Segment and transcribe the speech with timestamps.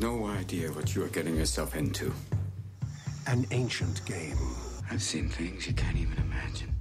[0.00, 2.04] No idea what you are getting yourself into.
[3.26, 4.38] An ancient game.
[4.92, 6.72] I've seen things you can't even imagine.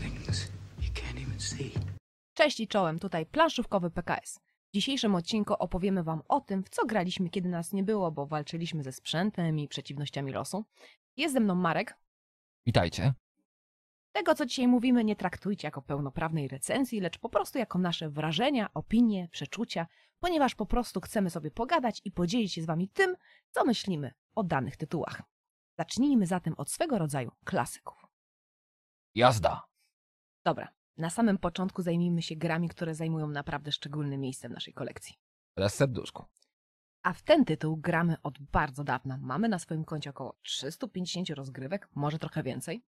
[0.00, 1.72] Things you can't even see.
[2.34, 4.40] Cześć i czołem, tutaj planszówkowy PKS.
[4.70, 8.26] W dzisiejszym odcinku opowiemy Wam o tym, w co graliśmy, kiedy nas nie było, bo
[8.26, 10.64] walczyliśmy ze sprzętem i przeciwnościami losu.
[11.16, 11.96] Jest ze mną Marek.
[12.66, 13.14] Witajcie.
[14.12, 18.70] Tego, co dzisiaj mówimy, nie traktujcie jako pełnoprawnej recenzji, lecz po prostu jako nasze wrażenia,
[18.74, 19.86] opinie, przeczucia,
[20.22, 23.16] ponieważ po prostu chcemy sobie pogadać i podzielić się z Wami tym,
[23.50, 25.22] co myślimy o danych tytułach.
[25.78, 28.06] Zacznijmy zatem od swego rodzaju klasyków.
[29.14, 29.62] Jazda.
[30.44, 35.14] Dobra, na samym początku zajmijmy się grami, które zajmują naprawdę szczególne miejsce w naszej kolekcji.
[35.54, 36.24] Teraz serduszku.
[37.02, 39.18] A w ten tytuł gramy od bardzo dawna.
[39.20, 42.84] Mamy na swoim koncie około 350 rozgrywek, może trochę więcej.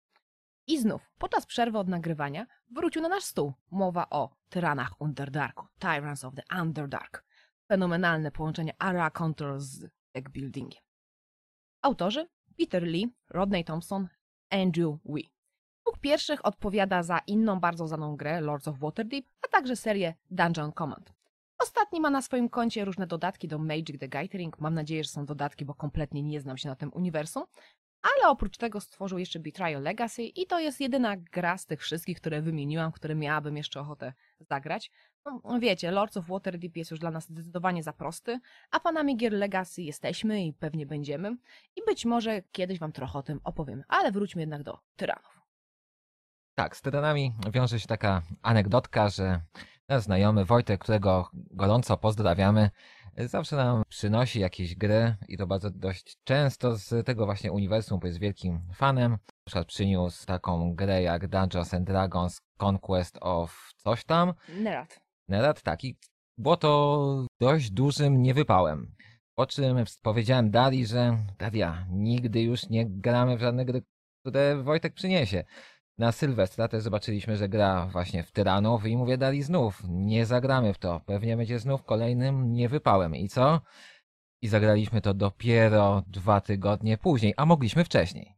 [0.66, 6.24] I znów, podczas przerwy od nagrywania, wrócił na nasz stół mowa o tyranach Underdarku, Tyrants
[6.24, 7.24] of the Underdark.
[7.68, 10.82] Fenomenalne połączenie Area Control z deckbuildingiem.
[11.82, 14.08] Autorzy Peter Lee, Rodney Thompson,
[14.50, 15.30] Andrew Wee.
[15.82, 20.72] Dwóch pierwszych odpowiada za inną bardzo znaną grę Lords of Waterdeep, a także serię Dungeon
[20.72, 21.12] Command.
[21.58, 24.60] Ostatni ma na swoim koncie różne dodatki do Magic the Gathering.
[24.60, 27.44] Mam nadzieję, że są dodatki, bo kompletnie nie znam się na tym uniwersum.
[28.12, 32.20] Ale oprócz tego stworzył jeszcze Betrayal Legacy i to jest jedyna gra z tych wszystkich,
[32.20, 34.90] które wymieniłam, które miałabym jeszcze ochotę zagrać.
[35.24, 39.32] No, wiecie, Lords of Waterdeep jest już dla nas zdecydowanie za prosty, a fanami gier
[39.32, 41.36] Legacy jesteśmy i pewnie będziemy.
[41.76, 43.84] I być może kiedyś wam trochę o tym opowiem.
[43.88, 45.40] Ale wróćmy jednak do tyranów.
[46.54, 49.40] Tak, z tyranami wiąże się taka anegdotka, że
[49.88, 52.70] nasz znajomy Wojtek, którego gorąco pozdrawiamy,
[53.18, 58.06] zawsze nam przynosi jakieś gry i to bardzo dość często z tego właśnie uniwersum, bo
[58.06, 59.10] jest wielkim fanem.
[59.12, 64.34] Na przykład przyniósł taką grę jak Dungeons and Dragons Conquest of coś tam.
[64.48, 65.00] Nerat.
[65.28, 65.84] Nerat, tak.
[65.84, 65.96] I
[66.38, 68.94] było to dość dużym niewypałem.
[69.34, 73.82] Po czym powiedziałem Dari, że Daria, nigdy już nie gramy w żadne gry,
[74.20, 75.44] które Wojtek przyniesie.
[75.98, 80.74] Na Sylwestra też zobaczyliśmy, że gra właśnie w Tyranów i mówię Dari znów, nie zagramy
[80.74, 81.00] w to.
[81.06, 83.16] Pewnie będzie znów kolejnym niewypałem.
[83.16, 83.60] I co?
[84.42, 88.34] I zagraliśmy to dopiero dwa tygodnie później, a mogliśmy wcześniej.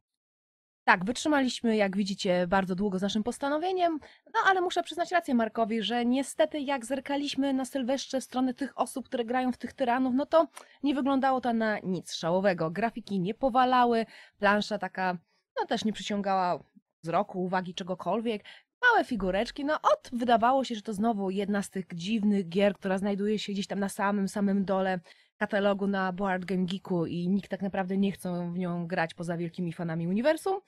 [0.85, 5.83] Tak, wytrzymaliśmy, jak widzicie, bardzo długo z naszym postanowieniem, no ale muszę przyznać rację Markowi,
[5.83, 10.15] że niestety jak zerkaliśmy na Sylwestrze w stronę tych osób, które grają w tych tyranów,
[10.15, 10.49] no to
[10.83, 12.71] nie wyglądało to na nic szałowego.
[12.71, 14.07] Grafiki nie powalały,
[14.39, 15.19] plansza taka,
[15.61, 16.63] no też nie przyciągała
[17.07, 18.45] wzroku, uwagi czegokolwiek.
[18.83, 22.99] Małe figureczki, no od wydawało się, że to znowu jedna z tych dziwnych gier, która
[22.99, 25.01] znajduje się gdzieś tam na samym, samym dole
[25.37, 29.37] katalogu na Board Game Geeku i nikt tak naprawdę nie chce w nią grać poza
[29.37, 30.61] wielkimi fanami uniwersum.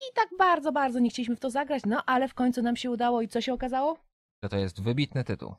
[0.00, 2.90] I tak bardzo, bardzo nie chcieliśmy w to zagrać, no ale w końcu nam się
[2.90, 3.98] udało i co się okazało?
[4.42, 5.54] Że to jest wybitny tytuł.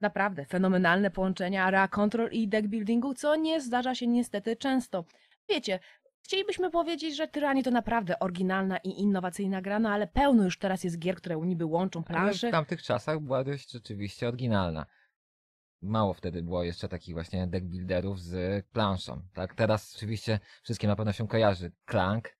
[0.00, 5.04] Naprawdę, fenomenalne połączenia area control i deck buildingu, co nie zdarza się niestety często.
[5.48, 5.78] Wiecie,
[6.26, 10.84] chcielibyśmy powiedzieć, że Tyrani to naprawdę oryginalna i innowacyjna gra, no ale pełno już teraz
[10.84, 12.48] jest gier, które niby łączą Ale planszy.
[12.48, 14.86] w tamtych czasach była dość rzeczywiście oryginalna.
[15.82, 19.22] Mało wtedy było jeszcze takich właśnie deckbuilderów z planszą.
[19.34, 22.36] Tak, teraz oczywiście wszystkim na pewno się kojarzy Clank,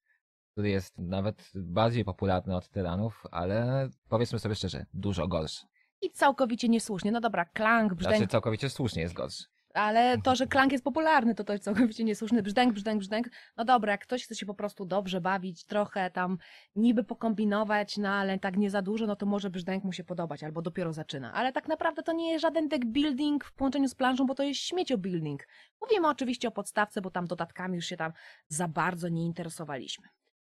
[0.52, 5.66] który jest nawet bardziej popularny od tyranów, ale powiedzmy sobie szczerze, dużo gorszy.
[6.02, 7.12] I całkowicie niesłusznie.
[7.12, 9.44] No dobra, klank, brzdęk, Znaczy całkowicie słusznie jest gorszy.
[9.76, 12.42] Ale to, że klank jest popularny, to to jest całkowicie niesłuszny.
[12.42, 13.28] Brzdęk, brzdęk, brzdęk.
[13.56, 16.38] No dobra, jak ktoś chce się po prostu dobrze bawić, trochę tam
[16.76, 20.44] niby pokombinować, no ale tak nie za dużo, no to może brzdęk mu się podobać,
[20.44, 21.32] albo dopiero zaczyna.
[21.32, 24.42] Ale tak naprawdę to nie jest żaden deck building w połączeniu z planszą, bo to
[24.42, 25.48] jest śmiecio building.
[25.80, 28.12] Mówimy oczywiście o podstawce, bo tam dodatkami już się tam
[28.48, 30.08] za bardzo nie interesowaliśmy.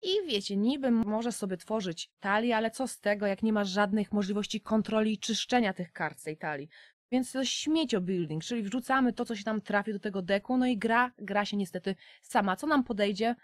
[0.02, 4.12] I wiecie, niby możesz sobie tworzyć talię, ale co z tego, jak nie masz żadnych
[4.12, 6.68] możliwości kontroli i czyszczenia tych kart z tej talii.
[7.12, 10.56] Więc to jest śmiecio building, czyli wrzucamy to, co się tam trafi do tego deku,
[10.56, 12.56] no i gra, gra się niestety sama.
[12.56, 13.34] Co nam podejdzie,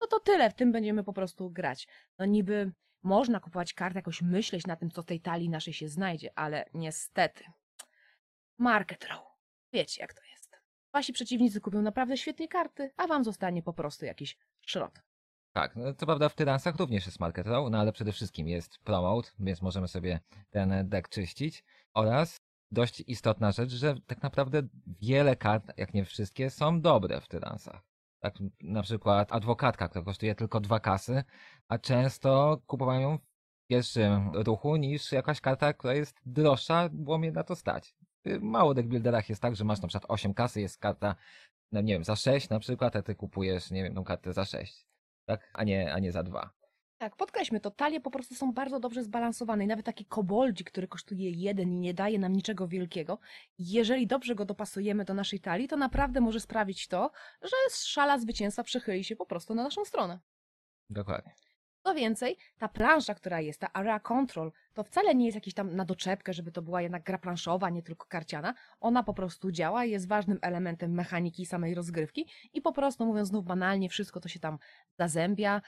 [0.00, 1.88] no to tyle, w tym będziemy po prostu grać.
[2.18, 2.72] No niby
[3.02, 6.64] można kupować karty, jakoś myśleć na tym, co w tej talii naszej się znajdzie, ale
[6.74, 7.44] niestety.
[8.58, 9.22] Market row.
[9.72, 10.56] Wiecie, jak to jest.
[10.92, 14.36] Wasi przeciwnicy kupią naprawdę świetnie karty, a wam zostanie po prostu jakiś
[14.66, 15.00] szrot.
[15.52, 18.78] Tak, no, co prawda w Tyransach również jest Market Row, no ale przede wszystkim jest
[18.78, 20.20] Promote, więc możemy sobie
[20.50, 21.64] ten deck czyścić.
[21.94, 22.40] Oraz
[22.72, 24.62] dość istotna rzecz, że tak naprawdę
[25.00, 27.82] wiele kart, jak nie wszystkie, są dobre w Tyransach.
[28.20, 31.24] Tak na przykład adwokatka, która kosztuje tylko dwa kasy,
[31.68, 37.32] a często kupowają ją w pierwszym ruchu niż jakaś karta, która jest droższa, było mnie
[37.32, 37.94] na to stać.
[38.24, 41.14] W mało deckbuilderach jest tak, że masz na przykład 8 kasy, jest karta,
[41.72, 44.44] no nie wiem, za 6 na przykład, a ty kupujesz, nie wiem, tą kartę za
[44.44, 44.86] 6
[45.26, 45.50] tak?
[45.54, 46.50] A nie, a nie za dwa.
[47.02, 50.88] Tak, podkreślmy to, talie po prostu są bardzo dobrze zbalansowane i nawet taki koboldzik, który
[50.88, 53.18] kosztuje jeden i nie daje nam niczego wielkiego,
[53.58, 57.10] jeżeli dobrze go dopasujemy do naszej talii, to naprawdę może sprawić to,
[57.42, 60.18] że szala zwycięstwa przechyli się po prostu na naszą stronę.
[60.90, 61.32] Dokładnie.
[61.84, 65.76] Co więcej, ta plansza, która jest, ta area control, to wcale nie jest jakiś tam
[65.76, 68.54] na doczepkę, żeby to była jednak gra planszowa, nie tylko karciana.
[68.80, 73.44] Ona po prostu działa, jest ważnym elementem mechaniki samej rozgrywki i po prostu, mówiąc znów
[73.44, 74.58] banalnie, wszystko to się tam
[74.98, 75.62] zazębia.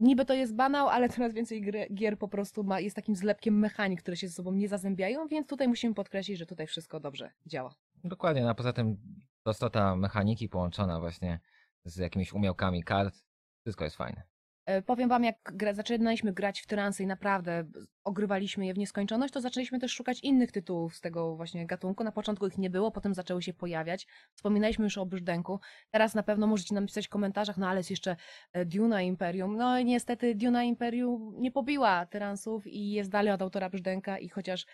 [0.00, 3.58] Niby to jest banał, ale coraz więcej gry, gier po prostu ma, jest takim zlepkiem
[3.58, 7.30] mechanik, które się ze sobą nie zazębiają, więc tutaj musimy podkreślić, że tutaj wszystko dobrze
[7.46, 7.74] działa.
[8.04, 8.96] Dokładnie, no a poza tym
[9.42, 11.40] prostota mechaniki połączona właśnie
[11.84, 13.24] z jakimiś umiałkami kart,
[13.60, 14.31] wszystko jest fajne.
[14.66, 17.64] E, Powiem wam, jak gra, zaczynaliśmy grać w tyransy i naprawdę
[18.04, 22.04] ogrywaliśmy je w nieskończoność, to zaczęliśmy też szukać innych tytułów z tego właśnie gatunku.
[22.04, 24.06] Na początku ich nie było, potem zaczęły się pojawiać.
[24.34, 25.60] Wspominaliśmy już o Brzdęku.
[25.90, 28.16] Teraz na pewno możecie napisać w komentarzach, no ale jest jeszcze
[28.52, 29.56] e, Duna Imperium.
[29.56, 34.28] No i niestety Duna Imperium nie pobiła tyransów i jest dalej od autora Brzdęka i
[34.28, 34.66] chociaż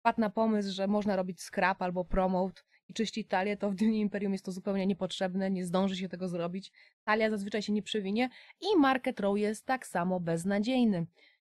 [0.00, 4.00] wpadł na pomysł, że można robić scrap albo promote i czyścić talię, to w Dunie
[4.00, 6.72] Imperium jest to zupełnie niepotrzebne, nie zdąży się tego zrobić.
[7.04, 8.30] Talia zazwyczaj się nie przywinie
[8.60, 11.06] i Market Row jest tak samo beznadziejny.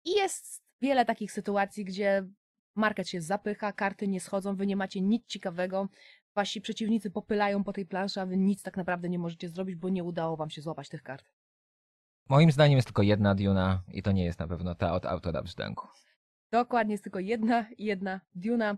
[0.04, 2.28] I jest wiele takich sytuacji, gdzie
[2.74, 5.88] market się zapycha, karty nie schodzą, wy nie macie nic ciekawego,
[6.34, 9.88] wasi przeciwnicy popylają po tej planszy, a wy nic tak naprawdę nie możecie zrobić, bo
[9.88, 11.24] nie udało wam się złapać tych kart.
[12.28, 15.42] Moim zdaniem jest tylko jedna Duna i to nie jest na pewno ta od autora
[15.42, 15.88] Brzdęku.
[16.52, 18.76] Dokładnie jest tylko jedna, jedna Duna.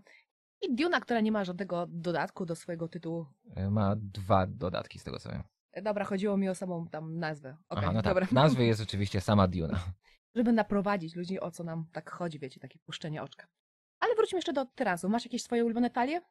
[0.63, 3.25] I Duna, która nie ma żadnego dodatku do swojego tytułu.
[3.57, 5.43] Y, Ma dwa dodatki z tego co wiem.
[5.71, 7.57] E, Dobra, chodziło mi o samą tam nazwę.
[7.69, 8.11] Okej, Aha, no tak.
[8.13, 8.27] dobra.
[8.31, 9.79] Nazwy jest oczywiście sama Duna.
[10.35, 13.47] Żeby naprowadzić ludzi, o co nam tak chodzi, wiecie, takie puszczenie oczka.
[13.99, 15.09] Ale wróćmy jeszcze do tyransu.
[15.09, 16.21] Masz jakieś swoje ulubione talie?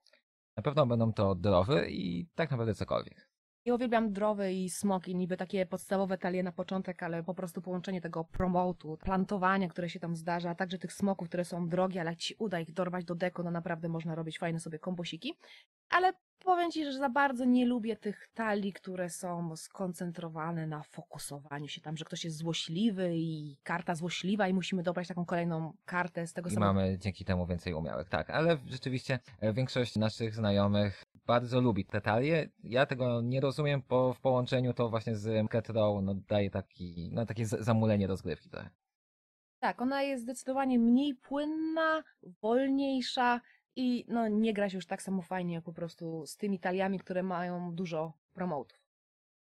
[0.56, 3.31] Na pewno będą to drowy i tak naprawdę cokolwiek.
[3.64, 8.00] Ja uwielbiam drowy i smoki, niby takie podstawowe talie na początek, ale po prostu połączenie
[8.00, 12.10] tego promotu, plantowania, które się tam zdarza, a także tych smoków, które są drogie, ale
[12.10, 15.34] jak ci uda ich dorwać do deku, no naprawdę można robić fajne sobie kombosiki.
[15.90, 16.12] Ale
[16.44, 21.80] powiem ci, że za bardzo nie lubię tych talii, które są skoncentrowane na fokusowaniu się
[21.80, 26.32] tam, że ktoś jest złośliwy i karta złośliwa i musimy dobrać taką kolejną kartę z
[26.32, 26.72] tego I samego.
[26.72, 28.30] mamy dzięki temu więcej umiałek, tak.
[28.30, 32.48] Ale rzeczywiście e, większość naszych znajomych bardzo lubi te talie.
[32.64, 37.26] Ja tego nie rozumiem, bo w połączeniu to właśnie z Row no, daje taki, no,
[37.26, 38.70] takie zamulenie rozgrywki trochę.
[39.58, 43.40] Tak, ona jest zdecydowanie mniej płynna, wolniejsza
[43.76, 47.22] i no, nie gra się już tak samo fajnie po prostu z tymi taliami, które
[47.22, 48.82] mają dużo promotów.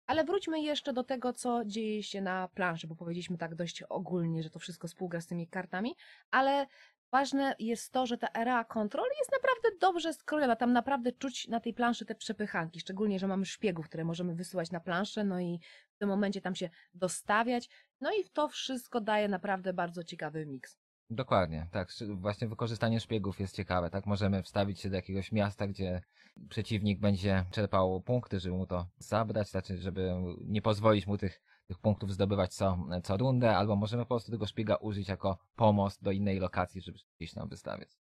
[0.06, 4.42] Ale wróćmy jeszcze do tego, co dzieje się na planszy, bo powiedzieliśmy tak dość ogólnie,
[4.42, 5.94] że to wszystko współgra z tymi kartami,
[6.30, 6.66] ale
[7.12, 10.56] ważne jest to, że ta era kontroli jest naprawdę dobrze skrojona.
[10.56, 14.70] Tam naprawdę czuć na tej planszy te przepychanki, szczególnie, że mamy szpiegów, które możemy wysyłać
[14.70, 15.60] na planszę, no i
[15.94, 17.68] w tym momencie tam się dostawiać.
[18.00, 20.78] No i to wszystko daje naprawdę bardzo ciekawy miks.
[21.10, 21.88] Dokładnie, tak.
[22.14, 24.06] Właśnie wykorzystanie szpiegów jest ciekawe, tak?
[24.06, 26.02] Możemy wstawić się do jakiegoś miasta, gdzie
[26.48, 31.78] przeciwnik będzie czerpał punkty, żeby mu to zabrać, znaczy, żeby nie pozwolić mu tych, tych
[31.78, 36.12] punktów zdobywać co, co rundę, albo możemy po prostu tego szpiega użyć jako pomost do
[36.12, 37.98] innej lokacji, żeby gdzieś tam wystawiać.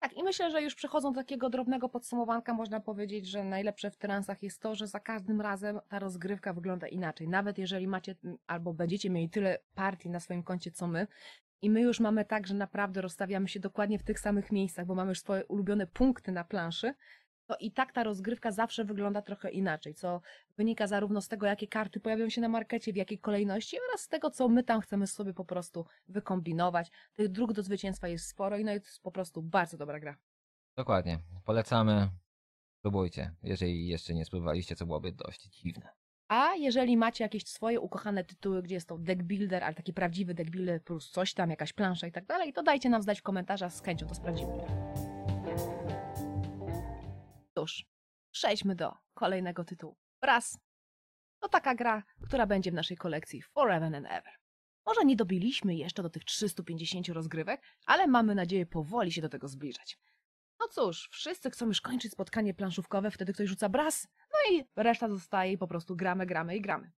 [0.00, 3.96] Tak, i myślę, że już przechodząc do takiego drobnego podsumowanka, można powiedzieć, że najlepsze w
[3.96, 7.28] tyransach jest to, że za każdym razem ta rozgrywka wygląda inaczej.
[7.28, 8.14] Nawet jeżeli macie
[8.46, 11.06] albo będziecie mieli tyle partii na swoim koncie, co my,
[11.62, 14.94] i my już mamy tak, że naprawdę rozstawiamy się dokładnie w tych samych miejscach, bo
[14.94, 16.94] mamy już swoje ulubione punkty na planszy,
[17.48, 20.20] to i tak ta rozgrywka zawsze wygląda trochę inaczej, co
[20.56, 24.08] wynika zarówno z tego, jakie karty pojawią się na markecie, w jakiej kolejności, oraz z
[24.08, 26.90] tego, co my tam chcemy sobie po prostu wykombinować.
[27.14, 30.16] Tych dróg do zwycięstwa jest sporo i no jest po prostu bardzo dobra gra.
[30.76, 31.18] Dokładnie.
[31.44, 32.08] Polecamy.
[32.78, 35.88] Spróbujcie, jeżeli jeszcze nie spróbowaliście, co byłoby dość dziwne.
[36.28, 40.34] A jeżeli macie jakieś swoje ukochane tytuły, gdzie jest to deck builder, ale taki prawdziwy
[40.34, 43.22] deck builder plus coś tam, jakaś plansza i tak dalej, to dajcie nam znać w
[43.22, 44.52] komentarzach, z chęcią to sprawdzimy.
[47.58, 47.86] Cóż,
[48.30, 49.96] przejdźmy do kolejnego tytułu.
[50.22, 50.58] Raz.
[51.40, 54.32] To taka gra, która będzie w naszej kolekcji Forever and Ever.
[54.86, 59.48] Może nie dobiliśmy jeszcze do tych 350 rozgrywek, ale mamy nadzieję powoli się do tego
[59.48, 59.98] zbliżać.
[60.60, 65.08] No cóż, wszyscy chcą już kończyć spotkanie planszówkowe, wtedy ktoś rzuca bras, no i reszta
[65.08, 66.92] zostaje i po prostu gramy, gramy i gramy.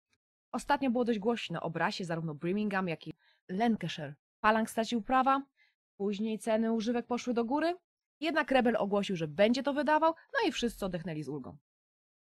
[0.52, 3.14] Ostatnio było dość głośno o brasie zarówno Birmingham, jak i
[3.48, 4.14] Lancashire.
[4.40, 5.42] Palang stracił prawa,
[5.96, 7.76] później ceny używek poszły do góry,
[8.20, 11.56] jednak Rebel ogłosił, że będzie to wydawał, no i wszyscy odetchnęli z ulgą.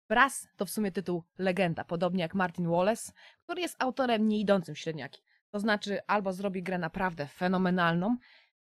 [0.08, 3.12] Bras to w sumie tytuł legenda, podobnie jak Martin Wallace,
[3.44, 5.22] który jest autorem nie idącym w średniaki.
[5.50, 8.16] To znaczy albo zrobi grę naprawdę fenomenalną,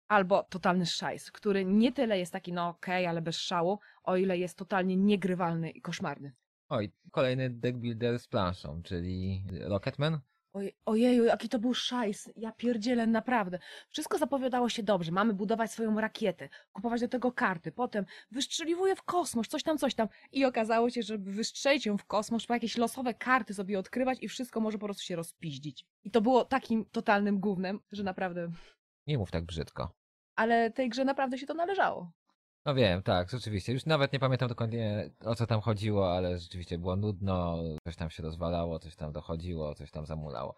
[0.08, 4.38] albo totalny szajs, który nie tyle jest taki no okej, ale bez szału, o ile
[4.38, 6.36] jest totalnie niegrywalny i koszmarny.
[6.70, 10.20] Oj, kolejny deck builder z planszą, czyli Rocketman.
[10.54, 12.30] Oj, ojeju, jaki to był szajs.
[12.36, 13.60] Ja pierdzielę, naprawdę.
[13.90, 15.12] Wszystko zapowiadało się dobrze.
[15.12, 19.96] Mamy budować swoją rakietę, kupować do tego karty, potem wystrzeliwuję w kosmos, coś tam, coś
[19.96, 20.08] tam.
[20.32, 24.18] I okazało się, że żeby wystrzelić ją w kosmos, trzeba jakieś losowe karty sobie odkrywać
[24.22, 25.86] i wszystko może po prostu się rozpiździć.
[26.04, 28.52] I to było takim totalnym gównem, że naprawdę...
[29.08, 29.92] Nie mów tak brzydko.
[30.36, 32.12] Ale tej grze naprawdę się to należało.
[32.66, 33.74] No wiem, tak, rzeczywiście.
[33.74, 38.10] Już nawet nie pamiętam dokładnie o co tam chodziło, ale rzeczywiście było nudno, coś tam
[38.10, 40.56] się rozwalało, coś tam dochodziło, coś tam zamulało.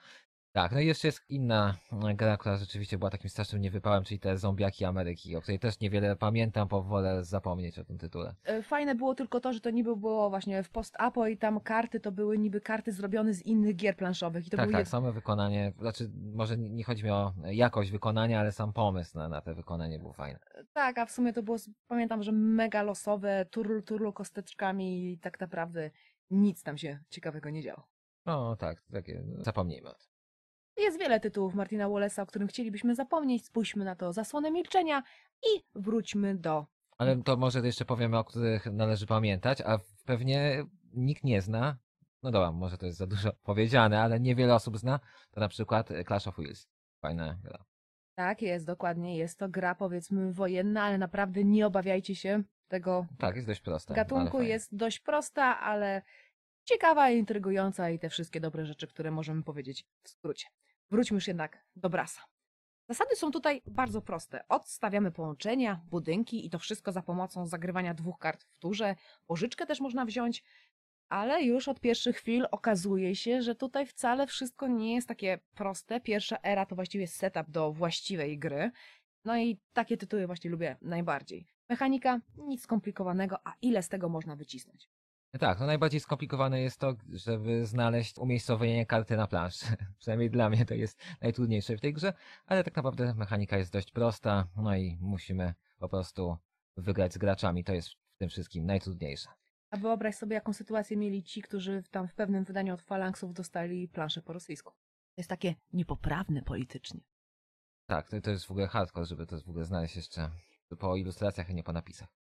[0.54, 4.20] Tak, no i jeszcze jest inna mm, gra, która rzeczywiście była takim strasznym niewypałem, czyli
[4.20, 8.36] te Zombiaki Ameryki, o której też niewiele pamiętam, bo wolę zapomnieć o tym tytule.
[8.44, 12.00] E, Fajne było tylko to, że to niby było właśnie w post-apo i tam karty
[12.00, 14.48] to były niby karty zrobione z innych gier planszowych.
[14.48, 14.88] I to tak, tak, jed...
[14.88, 19.42] same wykonanie, znaczy może nie chodzi mi o jakość wykonania, ale sam pomysł na, na
[19.42, 20.40] te wykonanie był fajny.
[20.74, 25.40] Tak, a w sumie to było, pamiętam, że mega losowe, turlu, turlu kosteczkami i tak
[25.40, 25.92] naprawdę
[26.32, 27.88] nic tam się ciekawego nie działo.
[28.26, 30.11] No tak, takie, zapomnijmy o tym.
[30.82, 33.46] Jest wiele tytułów Martina Wallace'a, o którym chcielibyśmy zapomnieć.
[33.46, 35.04] Spójrzmy na to zasłonę milczenia
[35.44, 36.66] i wróćmy do...
[36.98, 41.78] Ale to może jeszcze powiemy, o których należy pamiętać, a pewnie nikt nie zna.
[42.24, 45.00] No dobra, może to jest za dużo powiedziane, ale niewiele osób zna.
[45.32, 46.68] To na przykład Clash of Wheels.
[47.02, 47.66] Fajna gra.
[48.16, 49.18] Tak, jest, dokładnie.
[49.18, 53.94] Jest to gra, powiedzmy, wojenna, ale naprawdę nie obawiajcie się tego Tak, jest dość prosta.
[53.94, 54.42] gatunku.
[54.42, 56.02] Jest dość prosta, ale
[56.64, 60.48] ciekawa intrygująca i te wszystkie dobre rzeczy, które możemy powiedzieć w skrócie.
[60.92, 62.22] Wróćmy już jednak do Brasa.
[62.90, 64.48] Zasady są tutaj bardzo proste.
[64.48, 68.96] Odstawiamy połączenia, budynki i to wszystko za pomocą zagrywania dwóch kart w turze.
[69.28, 70.44] Pożyczkę też można wziąć,
[71.10, 76.02] ale już od pierwszych chwil okazuje się, że tutaj wcale wszystko nie jest takie proste.
[76.02, 78.72] Pierwsza era to właściwie setup do właściwej gry.
[79.26, 81.48] No i takie tytuły właśnie lubię najbardziej.
[81.70, 84.90] Mechanika, nic skomplikowanego, a ile z tego można wycisnąć?
[85.40, 89.66] Tak, no najbardziej skomplikowane jest to, żeby znaleźć umiejscowienie karty na planszy.
[90.00, 92.14] Przynajmniej dla mnie to jest najtrudniejsze w tej grze,
[92.46, 96.38] ale tak naprawdę mechanika jest dość prosta, no i musimy po prostu
[96.78, 97.64] wygrać z graczami.
[97.64, 99.30] To jest w tym wszystkim najtrudniejsze.
[99.70, 103.88] A wyobraź sobie, jaką sytuację mieli ci, którzy tam w pewnym wydaniu od Falanksów dostali
[103.88, 104.72] planszę po rosyjsku.
[104.72, 107.02] To jest takie niepoprawne politycznie.
[107.86, 110.30] Tak, to, to jest w ogóle hardcore, żeby to w ogóle znaleźć jeszcze
[110.80, 112.21] po ilustracjach, a nie po napisach.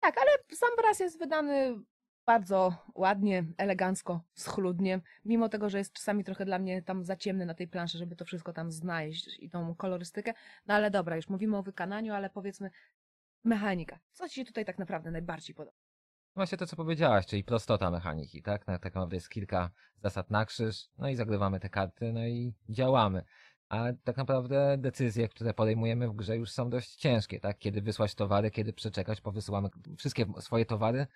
[0.00, 1.80] Tak, ale sam Bras jest wydany
[2.26, 7.46] bardzo ładnie, elegancko, schludnie, mimo tego, że jest czasami trochę dla mnie tam za ciemny
[7.46, 10.34] na tej planszy, żeby to wszystko tam znaleźć i tą kolorystykę.
[10.66, 12.70] No ale dobra, już mówimy o wykonaniu, ale powiedzmy
[13.44, 13.98] mechanika.
[14.12, 15.76] Co ci się tutaj tak naprawdę najbardziej podoba?
[16.34, 18.64] Właśnie to, co powiedziałaś, czyli prostota mechaniki, tak?
[18.64, 19.70] Tak naprawdę jest kilka
[20.02, 23.24] zasad na krzyż, no i zagrywamy te karty, no i działamy.
[23.70, 27.58] A tak naprawdę decyzje, które podejmujemy w grze już są dość ciężkie, tak?
[27.58, 31.06] Kiedy wysłać towary, kiedy przeczekać, bo wysyłamy wszystkie swoje towary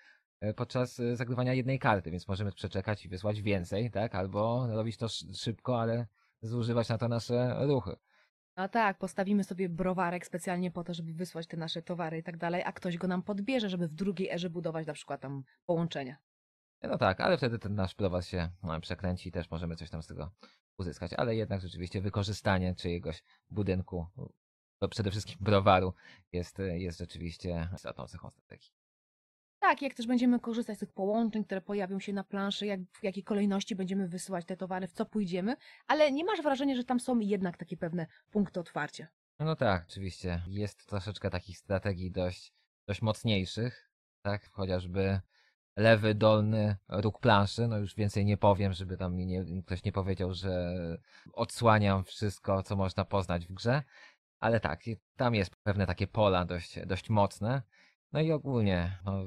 [0.41, 4.15] e, podczas e, zagrywania jednej karty, więc możemy przeczekać i wysłać więcej, tak?
[4.15, 6.07] Albo robić to sz- szybko, ale
[6.41, 7.95] zużywać na to nasze ruchy.
[8.57, 12.37] No tak, postawimy sobie browarek specjalnie po to, żeby wysłać te nasze towary i tak
[12.37, 16.17] dalej, a ktoś go nam podbierze, żeby w drugiej erze budować na przykład tam połączenia.
[16.83, 20.03] No tak, ale wtedy ten nasz prowad się no, przekręci i też możemy coś tam
[20.03, 20.31] z tego
[20.77, 21.13] uzyskać.
[21.13, 24.07] Ale jednak rzeczywiście wykorzystanie czyjegoś budynku,
[24.79, 25.93] to przede wszystkim browaru,
[26.31, 28.69] jest, jest rzeczywiście istotną cechą strategii.
[29.59, 33.03] Tak, jak też będziemy korzystać z tych połączeń, które pojawią się na planszy, jak, w
[33.03, 35.55] jakiej kolejności będziemy wysyłać te towary, w co pójdziemy,
[35.87, 39.07] ale nie masz wrażenia, że tam są jednak takie pewne punkty otwarcia.
[39.39, 40.41] No tak, oczywiście.
[40.47, 42.53] Jest troszeczkę takich strategii dość,
[42.87, 43.91] dość mocniejszych,
[44.21, 44.49] tak?
[44.49, 45.19] Chociażby
[45.75, 49.91] lewy, dolny róg planszy, no już więcej nie powiem, żeby tam mi nie, ktoś nie
[49.91, 50.75] powiedział, że
[51.33, 53.83] odsłaniam wszystko, co można poznać w grze,
[54.39, 54.83] ale tak,
[55.15, 57.61] tam jest pewne takie pola dość, dość mocne,
[58.11, 59.25] no i ogólnie, no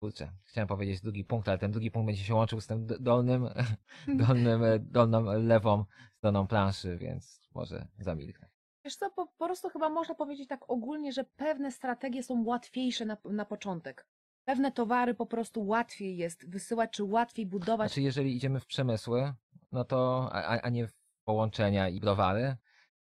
[0.00, 3.48] kurczę, chciałem powiedzieć drugi punkt, ale ten drugi punkt będzie się łączył z tym dolnym,
[4.26, 5.84] dolnym, e, dolną lewą
[6.16, 8.48] stroną planszy, więc może zamilknę.
[8.84, 13.04] Wiesz co, po, po prostu chyba można powiedzieć tak ogólnie, że pewne strategie są łatwiejsze
[13.04, 14.06] na, na początek.
[14.44, 17.90] Pewne towary po prostu łatwiej jest wysyłać, czy łatwiej budować.
[17.90, 19.32] Znaczy, jeżeli idziemy w przemysły,
[19.72, 20.92] no to, a, a- nie w
[21.24, 22.56] połączenia i browary,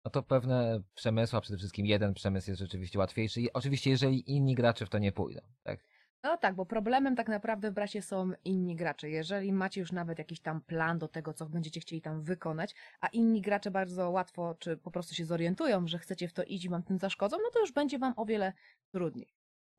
[0.04, 3.40] no to pewne przemysły, a przede wszystkim jeden przemysł jest rzeczywiście łatwiejszy.
[3.40, 5.84] I oczywiście, jeżeli inni gracze w to nie pójdą, tak?
[6.22, 9.10] No tak, bo problemem tak naprawdę w bracie są inni gracze.
[9.10, 13.06] Jeżeli macie już nawet jakiś tam plan do tego, co będziecie chcieli tam wykonać, a
[13.08, 16.68] inni gracze bardzo łatwo, czy po prostu się zorientują, że chcecie w to iść i
[16.68, 18.52] wam tym zaszkodzą, no to już będzie wam o wiele
[18.92, 19.37] trudniej.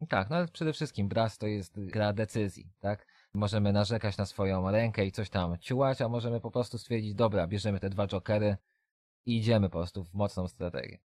[0.10, 3.06] Tak, no ale przede wszystkim Brass to jest gra decyzji, tak?
[3.34, 7.48] Możemy narzekać na swoją rękę i coś tam ciułać, a możemy po prostu stwierdzić, dobra,
[7.48, 8.58] bierzemy te dwa jokery
[9.26, 11.00] i idziemy po prostu w mocną strategię.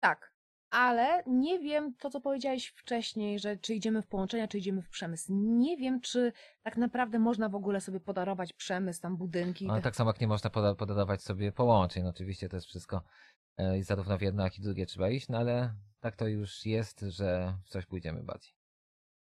[0.00, 0.32] Tak.
[0.70, 4.88] ale nie wiem to, co powiedziałeś wcześniej, że czy idziemy w połączenia, czy idziemy w
[4.88, 5.32] przemysł.
[5.34, 9.68] Nie wiem, czy tak naprawdę można w ogóle sobie podarować przemysł, tam budynki.
[9.68, 12.02] Ale te- tak samo jak nie można poda- podarować sobie połączeń.
[12.02, 13.02] No oczywiście to jest wszystko
[13.56, 15.74] e, zarówno w jedno, jak i drugie trzeba iść, no ale
[16.06, 18.52] tak to już jest, że w coś pójdziemy bardziej.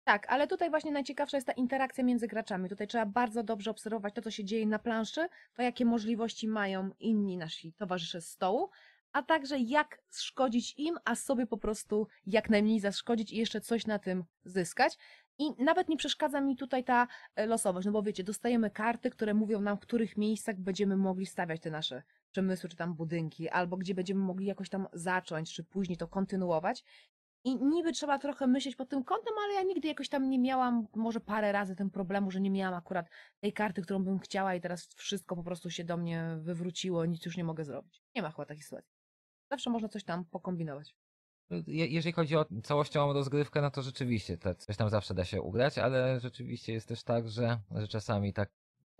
[0.04, 2.68] Tak, ale tutaj właśnie najciekawsza jest ta interakcja między graczami.
[2.68, 6.90] Tutaj trzeba bardzo dobrze obserwować to, co się dzieje na planszy, to jakie możliwości mają
[7.00, 8.70] inni nasi towarzysze z stołu,
[9.12, 13.87] a także jak szkodzić im, a sobie po prostu jak najmniej zaszkodzić i jeszcze coś
[13.87, 14.99] na tym zyskać.
[15.38, 17.06] I nawet nie przeszkadza mi tutaj ta
[17.37, 21.26] e, losowość, no bo wiecie, dostajemy karty, które mówią nam, w których miejscach będziemy mogli
[21.26, 25.64] stawiać te nasze przemysły czy tam budynki, albo gdzie będziemy mogli jakoś tam zacząć, czy
[25.64, 26.84] później to kontynuować.
[27.44, 30.87] I niby trzeba trochę myśleć pod tym kątem, ale ja nigdy jakoś tam nie miałam,
[30.96, 33.06] może parę razy ten problemu, że nie miałam akurat
[33.40, 37.25] tej karty, którą bym chciała i teraz wszystko po prostu się do mnie wywróciło, nic
[37.26, 38.02] już nie mogę zrobić.
[38.14, 38.90] Nie ma chyba takiej sytuacji.
[39.50, 40.94] Zawsze można coś tam pokombinować.
[41.66, 45.42] Je- Jeżeli chodzi o całościową rozgrywkę, no to rzeczywiście te, coś tam zawsze da się
[45.42, 48.50] ugrać, ale rzeczywiście jest też tak, że, że czasami tak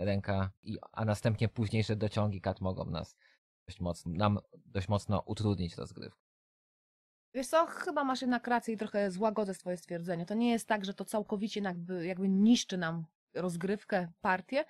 [0.05, 3.17] ręka, i, a następnie późniejsze dociągi kat mogą nas
[3.67, 6.21] dość mocno, nam dość mocno utrudnić rozgrywkę.
[7.35, 10.27] Wiesz co, chyba masz jednak rację i trochę złagodzę swoje stwierdzenie.
[10.27, 14.65] To nie jest tak, że to całkowicie jakby, jakby niszczy nam rozgrywkę, partię,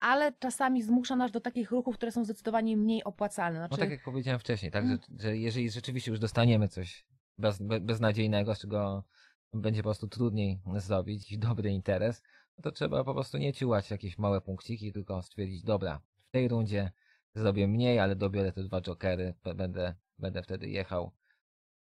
[0.00, 3.58] ale czasami zmusza nas do takich ruchów, które są zdecydowanie mniej opłacalne.
[3.58, 5.18] Znaczy, No tak jak powiedziałem wcześniej, tak, że, Mhm.
[5.20, 7.06] że jeżeli rzeczywiście już dostaniemy coś
[7.38, 9.04] bez, be, beznadziejnego, z czego
[9.52, 12.22] będzie po prostu trudniej zrobić dobry interes,
[12.62, 16.92] to trzeba po prostu nie ciułać jakieś małe punkciki, tylko stwierdzić, dobra, w tej rundzie
[17.34, 21.12] zrobię mniej, ale dobiorę te dwa jokery, będę, będę wtedy jechał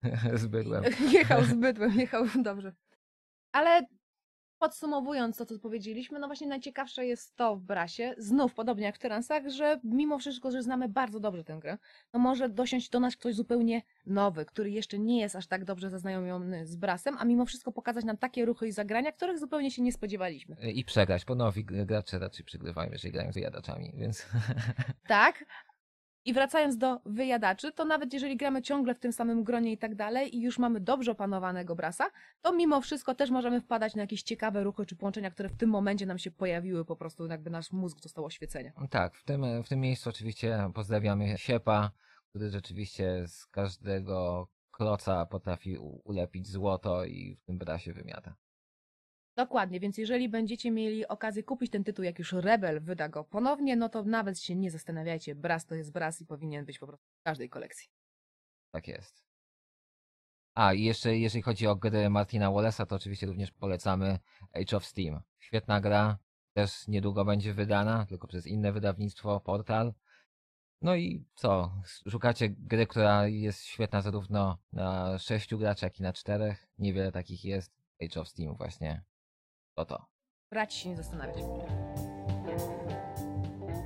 [0.35, 0.85] z bydłem.
[1.12, 2.73] Jechał z bydłem, jechał dobrze.
[3.52, 3.87] Ale
[4.62, 8.99] podsumowując to, co powiedzieliśmy, no właśnie najciekawsze jest to w Brasie, znów podobnie jak w
[8.99, 11.78] Tyransach, że mimo wszystko, że znamy bardzo dobrze tę grę,
[12.12, 15.90] no może dosiąść do nas ktoś zupełnie nowy, który jeszcze nie jest aż tak dobrze
[15.90, 19.83] zaznajomiony z Brasem, a mimo wszystko pokazać nam takie ruchy i zagrania, których zupełnie się
[19.83, 20.57] nie spodziewaliśmy.
[20.73, 24.26] I przegrać, bo nowi gracze raczej przegrywają, jeżeli grają z jadaczami, więc
[25.09, 25.45] Tak.
[26.25, 29.95] I wracając do wyjadaczy, to nawet jeżeli gramy ciągle w tym samym gronie i tak
[29.95, 32.11] dalej i już mamy dobrze opanowanego brasa,
[32.43, 35.71] to mimo wszystko też możemy wpadać na jakieś ciekawe ruchy czy połączenia, które w tym
[35.71, 38.73] momencie nam się pojawiły, po prostu jakby nasz mózg dostał oświecenia.
[38.91, 41.90] Tak, w tym, w tym miejscu oczywiście pozdrawiamy Siepa,
[42.31, 48.35] który rzeczywiście z każdego kloca potrafi ulepić złoto i w tym brasie wymiata.
[49.37, 53.77] Dokładnie, więc jeżeli będziecie mieli okazję kupić ten tytuł, jak już Rebel wyda go ponownie,
[53.77, 57.07] no to nawet się nie zastanawiajcie, bras to jest bras i powinien być po prostu
[57.21, 57.88] w każdej kolekcji.
[58.71, 59.25] Tak jest.
[60.55, 64.18] A, i jeszcze jeżeli chodzi o gry Martina Wallace'a, to oczywiście również polecamy
[64.53, 65.21] Age of Steam.
[65.38, 66.18] Świetna gra,
[66.53, 69.95] też niedługo będzie wydana, tylko przez inne wydawnictwo, Portal.
[70.83, 71.73] No i co?
[72.11, 76.68] Szukacie gry, która jest świetna zarówno na sześciu graczy, jak i na czterech.
[76.79, 77.73] Niewiele takich jest.
[78.03, 79.03] Age of Steam właśnie.
[79.75, 80.07] To.
[80.51, 81.37] Brać się nie zastanawiać.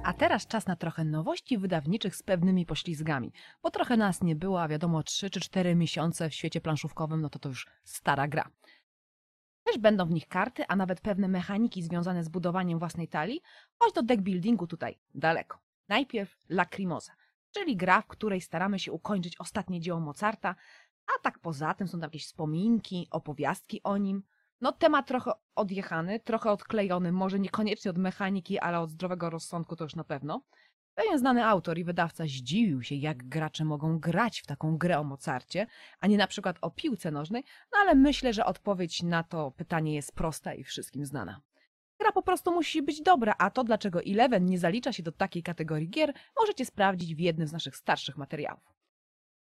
[0.05, 4.63] A teraz czas na trochę nowości wydawniczych z pewnymi poślizgami, bo trochę nas nie było,
[4.63, 8.51] a wiadomo 3 czy 4 miesiące w świecie planszówkowym, no to to już stara gra.
[9.65, 13.41] Też będą w nich karty, a nawet pewne mechaniki związane z budowaniem własnej talii,
[13.79, 15.59] choć do deckbuildingu tutaj daleko.
[15.89, 17.13] Najpierw Lacrimosa,
[17.51, 20.55] czyli gra, w której staramy się ukończyć ostatnie dzieło Mozarta,
[21.07, 24.23] a tak poza tym są tam jakieś wspominki, opowiastki o nim,
[24.61, 29.85] no temat trochę odjechany, trochę odklejony, może niekoniecznie od mechaniki, ale od zdrowego rozsądku to
[29.85, 30.43] już na pewno.
[30.95, 35.05] Pewien znany autor i wydawca zdziwił się, jak gracze mogą grać w taką grę o
[35.05, 35.67] Mozarcie,
[36.01, 39.95] a nie na przykład o piłce nożnej, no ale myślę, że odpowiedź na to pytanie
[39.95, 41.41] jest prosta i wszystkim znana.
[42.01, 45.43] Gra po prostu musi być dobra, a to dlaczego Eleven nie zalicza się do takiej
[45.43, 48.75] kategorii gier, możecie sprawdzić w jednym z naszych starszych materiałów.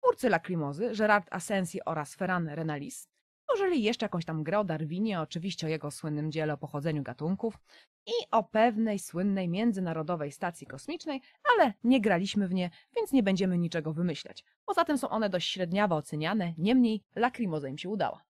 [0.02, 3.11] Twórcy Lacrimozy, Gerard Asensi oraz Ferran Renalis,
[3.56, 7.60] Tworzyli jeszcze jakąś tam grę o Darwinie, oczywiście o jego słynnym dziele o pochodzeniu gatunków
[8.08, 11.22] i o pewnej słynnej międzynarodowej stacji kosmicznej,
[11.54, 14.44] ale nie graliśmy w nie, więc nie będziemy niczego wymyślać.
[14.66, 18.24] Poza tym są one dość średniawo oceniane, niemniej Lacrimosa im się udała.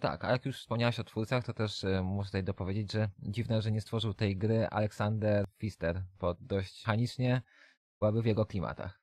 [0.00, 3.62] Tak, a jak już wspomniałeś o twórcach, to też e, muszę tutaj dopowiedzieć, że dziwne,
[3.62, 7.42] że nie stworzył tej gry Aleksander Pfister, bo dość mechanicznie
[8.00, 9.00] byłaby w jego klimatach.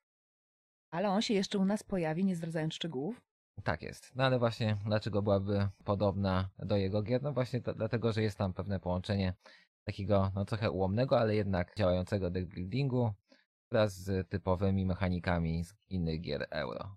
[0.91, 3.21] Ale on się jeszcze u nas pojawi, nie zdradzając szczegółów.
[3.63, 4.15] Tak jest.
[4.15, 7.23] No ale właśnie dlaczego byłaby podobna do jego gier?
[7.23, 9.33] No właśnie to, dlatego, że jest tam pewne połączenie
[9.83, 13.11] takiego no trochę ułomnego, ale jednak działającego deckbuildingu
[13.71, 16.95] wraz z typowymi mechanikami z innych gier euro.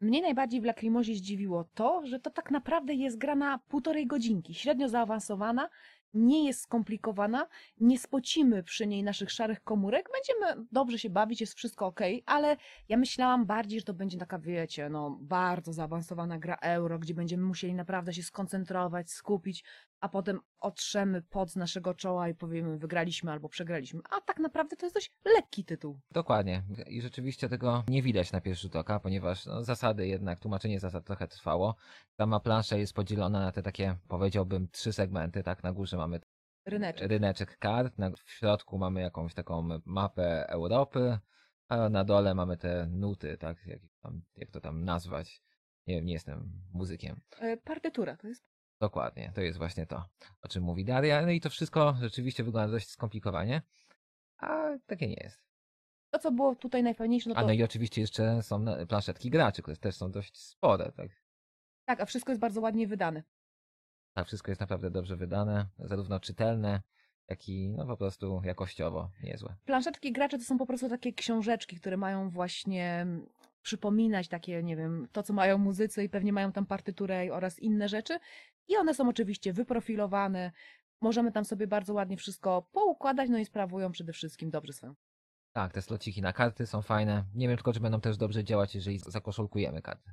[0.00, 4.54] Mnie najbardziej w Lacrimosie zdziwiło to, że to tak naprawdę jest gra na półtorej godzinki,
[4.54, 5.68] średnio zaawansowana,
[6.16, 7.48] nie jest skomplikowana,
[7.80, 12.56] nie spocimy przy niej naszych szarych komórek, będziemy dobrze się bawić, jest wszystko ok, ale
[12.88, 17.42] ja myślałam bardziej, że to będzie taka, wiecie, no bardzo zaawansowana gra euro, gdzie będziemy
[17.42, 19.64] musieli naprawdę się skoncentrować, skupić,
[20.00, 24.00] a potem otrzemy pod z naszego czoła i powiemy wygraliśmy albo przegraliśmy.
[24.10, 26.00] A tak naprawdę to jest dość lekki tytuł.
[26.10, 26.62] Dokładnie.
[26.86, 31.04] I rzeczywiście tego nie widać na pierwszy rzut oka, ponieważ no, zasady jednak, tłumaczenie zasad
[31.04, 31.74] trochę trwało.
[32.16, 35.62] Sama plansza jest podzielona na te takie, powiedziałbym, trzy segmenty, tak?
[35.62, 36.20] Na górze mamy
[36.66, 37.08] Ryneczek.
[37.08, 41.18] ryneczek kart, na, w środku mamy jakąś taką mapę Europy,
[41.68, 43.66] a na dole mamy te nuty, tak?
[43.66, 45.42] Jak, tam, jak to tam nazwać?
[45.86, 47.20] Nie wiem, nie jestem muzykiem.
[47.38, 48.44] E, Partytura to jest.
[48.80, 50.04] Dokładnie, to jest właśnie to,
[50.42, 51.22] o czym mówi Daria.
[51.22, 53.62] No i to wszystko rzeczywiście wygląda dość skomplikowanie,
[54.38, 55.46] a takie nie jest.
[56.10, 59.62] To, co było tutaj najfajniejsze, no A to no i oczywiście jeszcze są planszetki graczy,
[59.62, 61.10] które też są dość spore, tak?
[61.84, 63.22] tak, a wszystko jest bardzo ładnie wydane.
[64.14, 66.82] Tak, wszystko jest naprawdę dobrze wydane, zarówno czytelne,
[67.28, 69.56] jak i no po prostu jakościowo niezłe.
[69.64, 73.06] Planszetki gracze to są po prostu takie książeczki, które mają właśnie
[73.66, 77.88] przypominać takie, nie wiem, to co mają muzycy i pewnie mają tam partyturę oraz inne
[77.88, 78.18] rzeczy.
[78.68, 80.52] I one są oczywiście wyprofilowane.
[81.00, 84.94] Możemy tam sobie bardzo ładnie wszystko poukładać, no i sprawują przede wszystkim dobrze swoją.
[85.52, 87.24] Tak, te slociki na karty są fajne.
[87.34, 90.10] Nie wiem tylko, czy będą też dobrze działać, jeżeli zakoszulkujemy karty.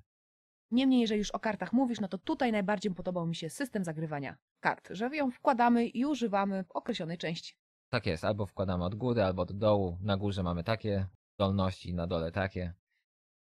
[0.72, 4.38] Niemniej, jeżeli już o kartach mówisz, no to tutaj najbardziej podobał mi się system zagrywania
[4.60, 7.56] kart, że ją wkładamy i używamy w określonej części.
[7.89, 9.98] Tak jest, albo wkładamy od góry, albo od dołu.
[10.02, 12.74] Na górze mamy takie zdolności, na dole takie.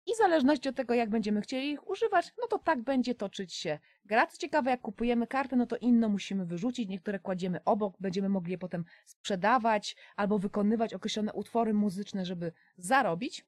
[0.09, 3.53] I w zależności od tego, jak będziemy chcieli ich używać, no to tak będzie toczyć
[3.53, 4.27] się gra.
[4.27, 8.51] Co ciekawe, jak kupujemy kartę, no to inną musimy wyrzucić, niektóre kładziemy obok, będziemy mogli
[8.51, 13.45] je potem sprzedawać albo wykonywać określone utwory muzyczne, żeby zarobić.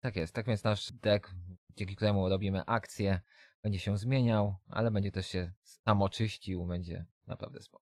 [0.00, 1.30] Tak jest, tak więc nasz deck,
[1.76, 3.20] dzięki któremu robimy akcje,
[3.62, 7.84] będzie się zmieniał, ale będzie też się samoczyścił, będzie naprawdę spoko.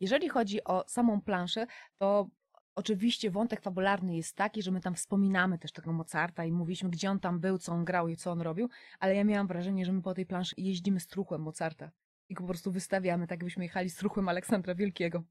[0.00, 1.66] Jeżeli chodzi o samą planszę,
[1.98, 2.28] to
[2.74, 7.10] oczywiście wątek fabularny jest taki, że my tam wspominamy też tego Mozarta i mówiliśmy, gdzie
[7.10, 9.92] on tam był, co on grał i co on robił, ale ja miałam wrażenie, że
[9.92, 11.90] my po tej planszy jeździmy z truchłem Mozarta
[12.28, 15.22] i go po prostu wystawiamy, tak jakbyśmy jechali z truchłem Aleksandra Wielkiego.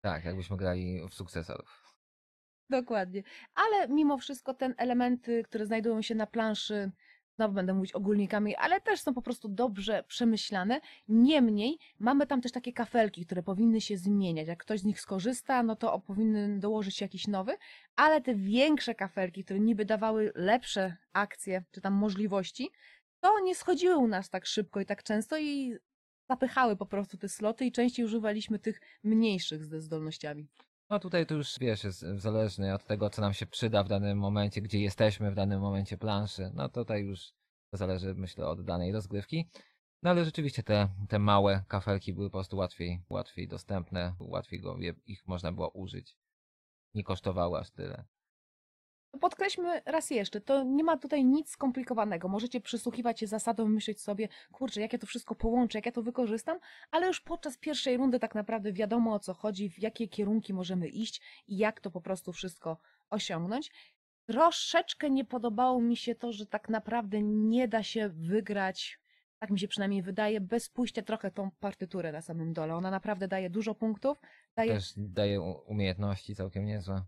[0.00, 1.96] Tak, jakbyśmy grali w sukcesorów.
[2.70, 3.22] Dokładnie.
[3.54, 6.92] Ale mimo wszystko ten elementy, które znajdują się na planszy,
[7.36, 10.80] znowu będę mówić ogólnikami, ale też są po prostu dobrze przemyślane.
[11.08, 14.48] Niemniej mamy tam też takie kafelki, które powinny się zmieniać.
[14.48, 17.56] Jak ktoś z nich skorzysta, no to powinny dołożyć się jakiś nowy,
[17.96, 22.70] ale te większe kafelki, które niby dawały lepsze akcje, czy tam możliwości,
[23.20, 25.76] to nie schodziły u nas tak szybko i tak często i
[26.30, 30.46] zapychały po prostu te sloty i częściej używaliśmy tych mniejszych ze zdolnościami.
[30.90, 34.18] No tutaj to już wiesz, jest zależny od tego, co nam się przyda w danym
[34.18, 36.50] momencie, gdzie jesteśmy w danym momencie planszy.
[36.54, 37.32] No tutaj już
[37.70, 39.48] to zależy, myślę, od danej rozgrywki.
[40.02, 44.76] No ale rzeczywiście te, te małe kafelki były po prostu łatwiej, łatwiej dostępne, łatwiej go,
[44.78, 46.16] je, ich można było użyć.
[46.94, 48.04] Nie kosztowały aż tyle.
[49.20, 52.28] Podkreślmy raz jeszcze, to nie ma tutaj nic skomplikowanego.
[52.28, 56.02] Możecie przysłuchiwać się zasadom, myśleć sobie, kurczę, jak ja to wszystko połączę, jak ja to
[56.02, 56.58] wykorzystam,
[56.90, 60.88] ale już podczas pierwszej rundy tak naprawdę wiadomo o co chodzi, w jakie kierunki możemy
[60.88, 62.78] iść i jak to po prostu wszystko
[63.10, 63.70] osiągnąć.
[64.26, 69.00] Troszeczkę nie podobało mi się to, że tak naprawdę nie da się wygrać,
[69.38, 72.74] tak mi się przynajmniej wydaje, bez pójścia trochę tą partyturę na samym dole.
[72.74, 74.18] Ona naprawdę daje dużo punktów,
[74.56, 77.02] daje Też daje umiejętności całkiem niezłe.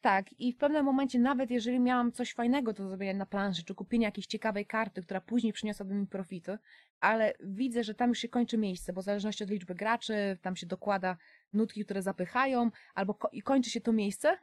[0.00, 3.74] Tak, i w pewnym momencie, nawet jeżeli miałam coś fajnego do zrobienia na planszy, czy
[3.74, 6.58] kupienia jakiejś ciekawej karty, która później przyniosłaby mi profity,
[7.00, 10.56] ale widzę, że tam już się kończy miejsce, bo w zależności od liczby graczy, tam
[10.56, 11.16] się dokłada
[11.52, 14.38] nutki, które zapychają, albo ko- i kończy się to miejsce,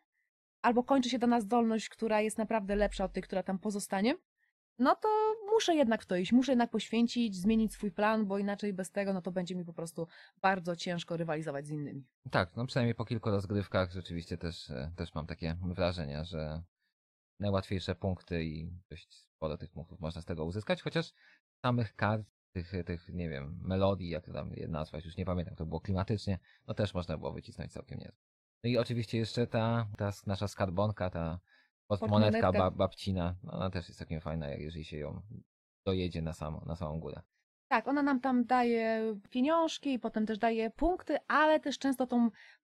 [0.62, 4.15] albo kończy się dana zdolność, która jest naprawdę lepsza od tej, która tam pozostanie,
[4.80, 8.74] no to muszę jednak w to iść, muszę jednak poświęcić, zmienić swój plan, bo inaczej
[8.74, 10.08] bez tego, no to będzie mi po prostu
[10.42, 12.06] bardzo ciężko rywalizować z innymi.
[12.32, 16.64] Tak, no przynajmniej po kilku rozgrywkach rzeczywiście też, e, też mam takie wrażenia, że
[17.40, 21.14] najłatwiejsze punkty i dość sporo tych punktów można z tego uzyskać, chociaż
[21.62, 25.56] samych kart, tych, tych nie wiem, melodii, jak to tam je nazwać, już nie pamiętam,
[25.56, 28.20] to było klimatycznie, no też można było wycisnąć całkiem niezłe.
[28.64, 31.40] No i oczywiście jeszcze ta, ta nasza skarbonka, ta
[31.88, 32.52] portmonetka Portmonetka.
[32.52, 35.21] ba, babcina, no ona też jest całkiem fajna, jeżeli się ją
[35.86, 37.21] dojedzie na, samo, na samą górę.
[37.67, 42.30] Tak, ona nam tam daje pieniążki i potem też daje punkty, ale też często tą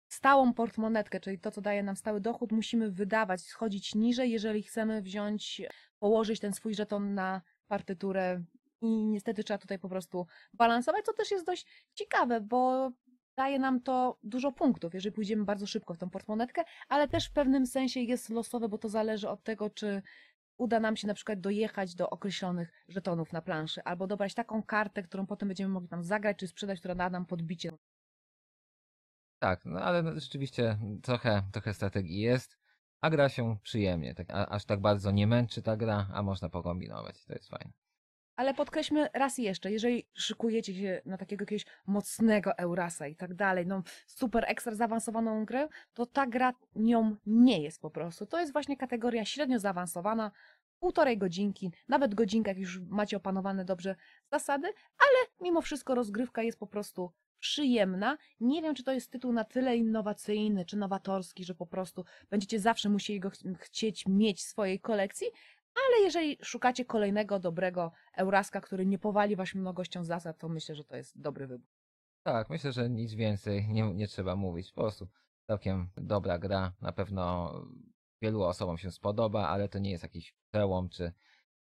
[0.07, 5.01] stałą portmonetkę, czyli to, co daje nam stały dochód, musimy wydawać, schodzić niżej, jeżeli chcemy
[5.01, 5.61] wziąć,
[5.99, 8.43] położyć ten swój żeton na partyturę
[8.81, 12.91] i niestety trzeba tutaj po prostu balansować, co też jest dość ciekawe, bo
[13.37, 17.31] daje nam to dużo punktów, jeżeli pójdziemy bardzo szybko w tą portmonetkę, ale też w
[17.31, 20.01] pewnym sensie jest losowe, bo to zależy od tego, czy
[20.57, 25.03] uda nam się na przykład dojechać do określonych żetonów na planszy, albo dobrać taką kartę,
[25.03, 27.71] którą potem będziemy mogli tam zagrać czy sprzedać, która da nam podbicie
[29.39, 32.57] Tak, no ale rzeczywiście trochę, trochę strategii jest,
[33.01, 34.15] a gra się przyjemnie.
[34.15, 37.25] Tak, aż tak bardzo nie męczy ta gra, a można pokombinować.
[37.25, 37.82] To jest fajne.
[38.35, 43.67] Ale podkreślmy raz jeszcze, jeżeli szykujecie się na takiego jakiegoś mocnego Eurasa i tak dalej,
[43.67, 48.25] no super ekstra zaawansowaną grę, to ta gra nią nie jest po prostu.
[48.25, 50.31] To jest właśnie kategoria średnio zaawansowana,
[50.79, 53.95] półtorej godzinki, nawet godzinka, jak już macie opanowane dobrze
[54.31, 54.67] zasady,
[54.97, 57.11] ale mimo wszystko rozgrywka jest po prostu
[57.43, 58.17] przyjemna.
[58.39, 62.59] Nie wiem, czy to jest tytuł na tyle innowacyjny czy nowatorski, że po prostu będziecie
[62.59, 65.27] zawsze musieli go ch chcieć mieć w swojej kolekcji,
[65.75, 70.83] ale jeżeli szukacie kolejnego dobrego Euraska, który nie powali was mnogością zasad, to myślę, że
[70.83, 71.67] to jest dobry wybór.
[72.23, 74.71] Tak, myślę, że nic więcej nie, nie trzeba mówić.
[74.71, 75.07] Po prostu
[75.47, 76.73] całkiem dobra gra.
[76.81, 77.53] Na pewno
[78.21, 81.13] wielu osobom się spodoba, ale to nie jest jakiś przełom czy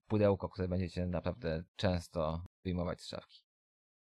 [0.08, 3.44] pudełko, które będziecie naprawdę często wyjmować z szafki.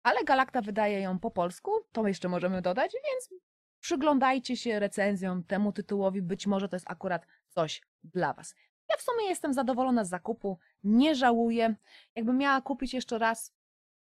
[0.03, 3.43] Ale Galakta wydaje ją po polsku, to jeszcze możemy dodać, więc
[3.81, 8.55] przyglądajcie się recenzjom temu tytułowi, być może to jest akurat coś dla was.
[8.97, 11.75] W sumie jestem zadowolona z zakupu, nie żałuję.
[12.15, 13.53] Jakbym miała kupić jeszcze raz,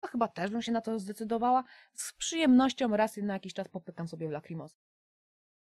[0.00, 1.64] to chyba też bym się na to zdecydowała.
[1.92, 4.76] Z przyjemnością raz na jakiś czas popykam sobie w Lacrimos.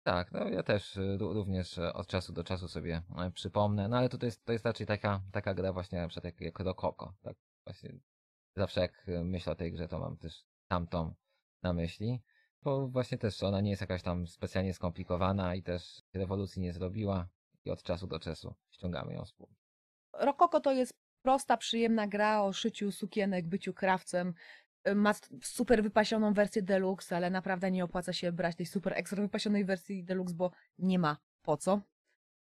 [0.04, 3.88] Tak, no ja też y, ró- również y, od czasu do czasu sobie e, przypomnę,
[3.88, 6.60] no ale to jest, to jest raczej taka, taka gra właśnie na przykład jak, jak
[6.60, 8.00] Rokoko, tak właśnie
[8.56, 11.14] zawsze jak y, myślę o tej grze, to mam też tamtą
[11.64, 12.22] na myśli,
[12.64, 17.28] bo właśnie też ona nie jest jakaś tam specjalnie skomplikowana i też rewolucji nie zrobiła
[17.66, 19.56] i od czasu do czasu ściągamy ją z półki.
[20.14, 24.34] Rokoko to jest prosta, przyjemna gra o szyciu sukienek, byciu krawcem.
[24.88, 29.22] Y, Ma super wypasioną wersję deluxe, ale naprawdę nie opłaca się brać tej super ekstra
[29.22, 31.82] wypasionej wersji deluxe, bo nie ma po co.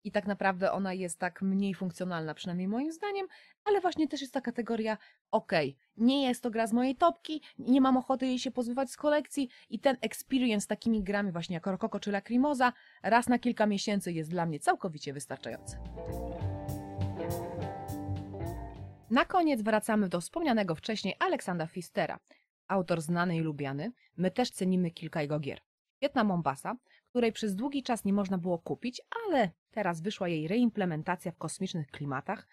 [0.04, 3.26] I tak naprawdę ona jest tak mniej funkcjonalna, przynajmniej moim zdaniem,
[3.64, 4.98] ale właśnie też jest ta kategoria,
[5.30, 8.96] okej, nie jest to gra z mojej topki, nie mam ochoty jej się pozbywać z
[8.96, 13.66] kolekcji i ten experience z takimi grami właśnie jak Rokoko czy Lacrimosa raz na kilka
[13.66, 15.76] miesięcy jest dla mnie całkowicie wystarczający.
[19.10, 22.18] Na koniec wracamy do wspomnianego wcześniej Aleksandra Fistera.
[22.68, 25.60] Autor znany i lubiany, my też cenimy kilka jego gier.
[25.96, 26.76] Świetna Mombasa,
[27.10, 31.90] której przez długi czas nie można było kupić, ale teraz wyszła jej reimplementacja w kosmicznych
[31.90, 32.46] klimatach,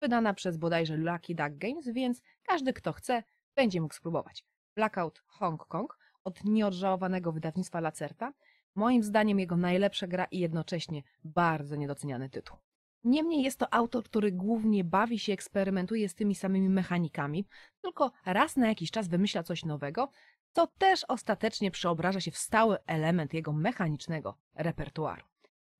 [0.00, 3.22] wydana przez bodajże Lucky Duck Games, więc każdy kto chce
[3.56, 4.44] będzie mógł spróbować.
[4.76, 8.32] Blackout Hong Kong od nieodżałowanego wydawnictwa Lacerta,
[8.74, 12.56] moim zdaniem jego najlepsza gra i jednocześnie bardzo niedoceniany tytuł.
[13.04, 17.46] Niemniej jest to autor, który głównie bawi się, eksperymentuje z tymi samymi mechanikami,
[17.82, 20.10] tylko raz na jakiś czas wymyśla coś nowego,
[20.52, 25.24] co też ostatecznie przeobraża się w stały element jego mechanicznego repertuaru.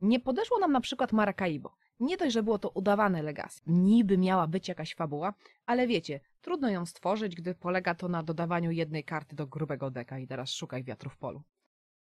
[0.00, 1.76] Nie podeszło nam na przykład Maracaibo.
[2.00, 3.60] Nie dość, że było to udawane legacy.
[3.66, 5.34] Niby miała być jakaś fabuła,
[5.66, 10.18] ale wiecie, trudno ją stworzyć, gdy polega to na dodawaniu jednej karty do grubego deka
[10.18, 11.42] i teraz szukaj wiatru w polu.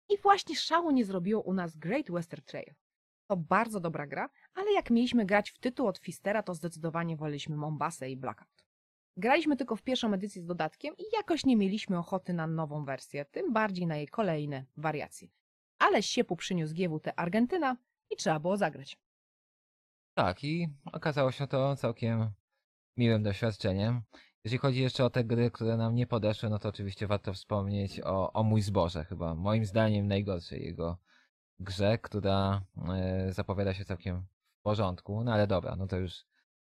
[0.10, 2.74] I właśnie szału nie zrobiło u nas Great Western Trail.
[3.28, 7.56] To bardzo dobra gra, ale jak mieliśmy grać w tytuł od Fistera, to zdecydowanie woleliśmy
[7.56, 8.66] Mombasę i Blackout.
[9.18, 13.26] Graliśmy tylko w pierwszą edycję z dodatkiem i jakoś nie mieliśmy ochoty na nową wersję,
[13.26, 15.28] tym bardziej na jej kolejne wariacje.
[15.84, 17.78] Ale siepu przyniósł GWT Argentyna
[18.10, 18.98] i trzeba było zagrać.
[20.14, 22.32] Tak, i okazało się to całkiem
[22.98, 24.02] miłym doświadczeniem.
[24.44, 28.02] Jeśli chodzi jeszcze o te gry, które nam nie podeszły, no to oczywiście warto wspomnieć
[28.02, 30.98] o, o Mój Zboże, chyba moim zdaniem najgorszej jego
[31.60, 34.22] grze, która e, zapowiada się całkiem
[34.60, 36.26] w porządku, no ale dobra, no to już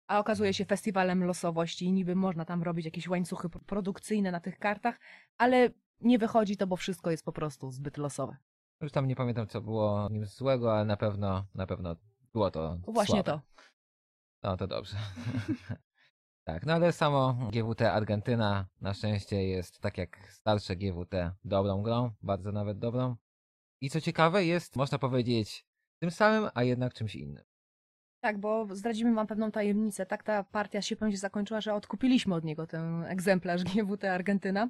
[0.08, 4.40] A okazuje się festiwalem losowości i niby można tam robić jakieś łańcuchy pro- produkcyjne na
[4.40, 5.00] tych kartach,
[5.38, 8.38] ale nie wychodzi to, bo wszystko jest po prostu zbyt losowe.
[8.82, 11.96] Już tam nie pamiętam, co było nim złego, ale na pewno, na pewno
[12.34, 13.32] było to Właśnie słabe.
[13.32, 13.42] to.
[14.44, 14.98] No to dobrze.
[16.48, 22.12] tak, no ale samo GWT Argentyna na szczęście jest tak jak starsze GWT dobrą grą,
[22.22, 23.16] bardzo nawet dobrą.
[23.82, 25.66] I co ciekawe jest, można powiedzieć,
[26.00, 27.44] tym samym, a jednak czymś innym.
[28.24, 30.06] Tak, bo zdradzimy wam pewną tajemnicę.
[30.06, 34.70] Tak ta partia się będzie zakończyła, że odkupiliśmy od niego ten egzemplarz GWT Argentyna.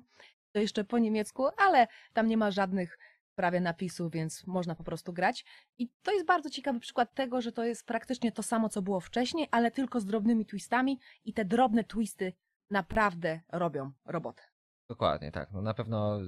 [0.52, 2.98] To jeszcze po niemiecku, ale tam nie ma żadnych
[3.36, 5.46] prawie napisów, więc można po prostu grać.
[5.78, 9.00] I to jest bardzo ciekawy przykład tego, że to jest praktycznie to samo, co było
[9.00, 12.34] wcześniej, ale tylko z drobnymi twistami i te drobne twisty
[12.70, 14.44] naprawdę robią robotę.
[14.90, 15.52] Dokładnie, tak.
[15.52, 16.20] No na pewno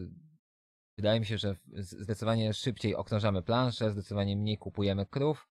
[0.97, 5.49] wydaje mi się, że zdecydowanie szybciej okrążamy planszę, zdecydowanie mniej kupujemy krów.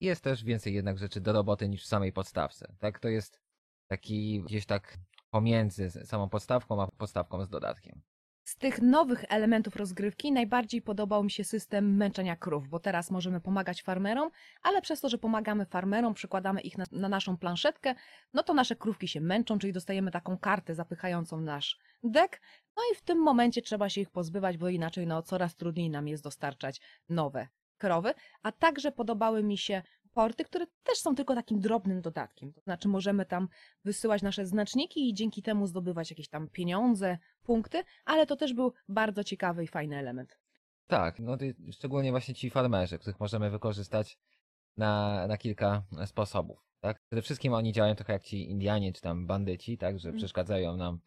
[0.00, 2.74] Jest też więcej jednak rzeczy do roboty niż w samej podstawce.
[2.78, 3.40] Tak, to jest
[3.90, 4.98] taki gdzieś tak
[5.30, 8.02] pomiędzy samą podstawką a podstawką z dodatkiem.
[8.48, 13.40] Z tych nowych elementów rozgrywki najbardziej podobał mi się system męczenia krów, bo teraz możemy
[13.40, 14.30] pomagać farmerom,
[14.62, 17.94] ale przez to, że pomagamy farmerom, przykładamy ich na, na naszą planszetkę,
[18.34, 22.40] no to nasze krówki się męczą, czyli dostajemy taką kartę zapychającą nasz dek,
[22.76, 26.08] no i w tym momencie trzeba się ich pozbywać, bo inaczej no coraz trudniej nam
[26.08, 31.60] jest dostarczać nowe krowy, a także podobały mi się porty, które też są tylko takim
[31.60, 32.52] drobnym dodatkiem.
[32.52, 33.48] To znaczy możemy tam
[33.84, 38.72] wysyłać nasze znaczniki i dzięki temu zdobywać jakieś tam pieniądze, punkty, ale to też był
[38.88, 40.38] bardzo ciekawy i fajny element.
[40.86, 41.36] Tak, no
[41.72, 44.18] szczególnie właśnie ci farmerzy, których możemy wykorzystać
[44.76, 46.64] na, na kilka sposobów.
[46.80, 47.02] Tak?
[47.06, 50.18] Przede wszystkim oni działają trochę jak ci Indianie czy tam bandyci, tak, że Mm.
[50.18, 50.98] przeszkadzają nam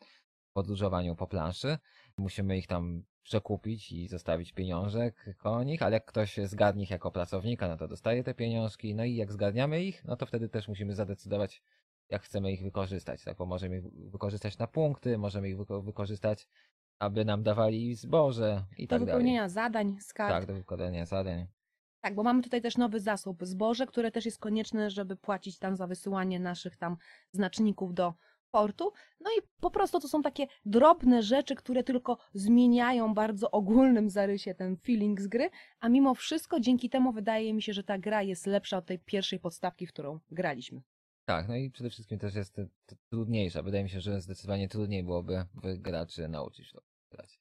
[0.50, 1.78] w podróżowaniu po planszy.
[2.18, 7.12] Musimy ich tam przekupić i zostawić pieniążek koło nich, ale jak ktoś zgadnie ich jako
[7.12, 10.68] pracownika, no to dostaje te pieniążki, no i jak zgarniamy ich, no to wtedy też
[10.68, 11.64] musimy zadecydować,
[12.10, 16.48] jak chcemy ich wykorzystać, tak, bo możemy ich wykorzystać na punkty, możemy ich wyko- wykorzystać,
[17.00, 19.06] aby nam dawali zboże i Do tak dalej.
[19.06, 20.32] wypełnienia zadań z kart.
[20.32, 21.48] Tak, do wykonania zadań.
[22.02, 25.76] Tak, bo mamy tutaj też nowy zasób zboże, które też jest konieczne, żeby płacić tam
[25.76, 26.98] za wysyłanie naszych tam
[27.32, 28.14] znaczników do
[28.52, 28.92] portu.
[29.20, 34.56] No i po prostu to są takie drobne rzeczy, które tylko zmieniają bardzo ogólnym zarysie
[34.56, 38.22] ten feeling z gry, a mimo wszystko dzięki temu wydaje mi się, że ta gra
[38.22, 40.82] jest lepsza od tej pierwszej podstawki, w którą graliśmy.
[41.26, 42.62] Tak, no i przede wszystkim też jest
[43.10, 43.64] trudniejsza.
[43.64, 45.46] Wydaje mi się, że zdecydowanie trudniej byłoby
[45.78, 47.40] graczy nauczyć to grać.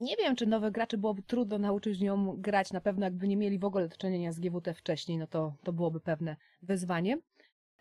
[0.00, 2.72] Nie wiem, czy nowych graczy byłoby trudno nauczyć nią grać.
[2.72, 5.72] Na pewno jakby nie mieli w ogóle do czynienia z GWT wcześniej, no to, to
[5.72, 7.18] byłoby pewne wyzwanie.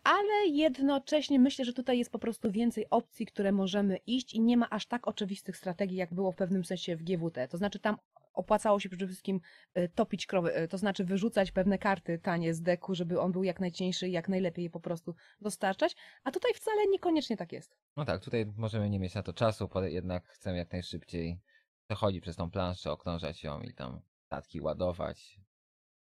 [0.07, 4.57] Ale jednocześnie myślę, że tutaj jest po prostu więcej opcji, które możemy iść i nie
[4.57, 7.47] ma aż tak oczywistych strategii, jak było w pewnym sensie w GWT.
[7.47, 7.97] To znaczy tam
[8.33, 9.41] opłacało się przede wszystkim
[9.77, 13.43] y, topić krowy, y, to znaczy wyrzucać pewne karty tanie z deku, żeby on był
[13.43, 17.77] jak najcieńszy i jak najlepiej je po prostu dostarczać, a tutaj wcale niekoniecznie tak jest.
[17.97, 21.39] No tak, tutaj możemy nie mieć na to czasu, jednak chcemy jak najszybciej
[21.87, 25.39] przechodzić przez tą planszę, okrążać ją i tam statki ładować,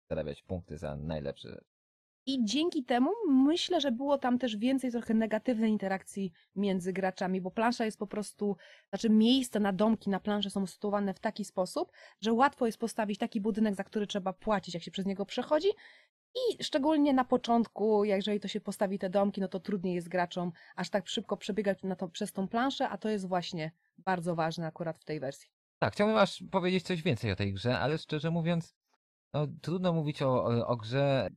[0.08, 1.60] zarabiać punkty za najlepsze.
[2.30, 7.50] I dzięki temu myślę, że było tam też więcej trochę negatywnej interakcji między graczami, bo
[7.50, 8.56] plansza jest po prostu,
[8.88, 13.18] znaczy miejsca na domki na planszy są sytuowane w taki sposób, że łatwo jest postawić
[13.18, 15.68] taki budynek, za który trzeba płacić, jak się przez niego przechodzi.
[16.34, 20.52] I szczególnie na początku, jeżeli to się postawi te domki, no to trudniej jest graczom
[20.76, 24.98] aż tak szybko przebiegać to, przez tą planszę, a to jest właśnie bardzo ważne akurat
[24.98, 25.50] w tej wersji.
[25.78, 28.74] Tak, chciałbym aż powiedzieć coś więcej o tej grze, ale szczerze mówiąc,
[29.32, 31.30] no, trudno mówić o, o, grze,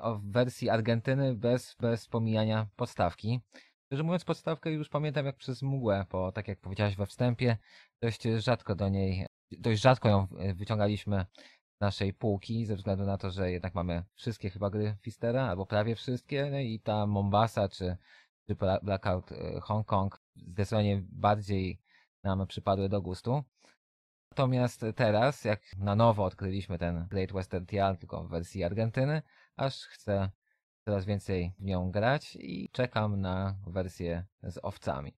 [0.00, 3.40] o wersji Argentyny bez, bez pomijania podstawki.
[3.86, 7.56] Szczerze mówiąc, podstawkę już pamiętam jak przez mgłę, bo tak jak powiedziałaś we wstępie,
[8.02, 11.26] dość rzadko do niej, dość rzadko ją e, wyciągaliśmy
[11.76, 15.66] z naszej półki, ze względu na to, że jednak mamy wszystkie chyba gry Fistera, albo
[15.66, 17.96] prawie wszystkie, no i ta Mombasa czy,
[18.46, 21.80] czy Bla- Blackout e, Hong Kong zdecydowanie bardziej
[22.24, 23.42] nam przypadły do gustu.
[24.30, 29.22] Natomiast teraz, jak na nowo odkryliśmy ten Great Western Trail, tylko w wersji Argentyny,
[29.56, 30.30] aż chcę
[30.84, 35.16] coraz więcej w nią grać i czekam na wersję z owcami.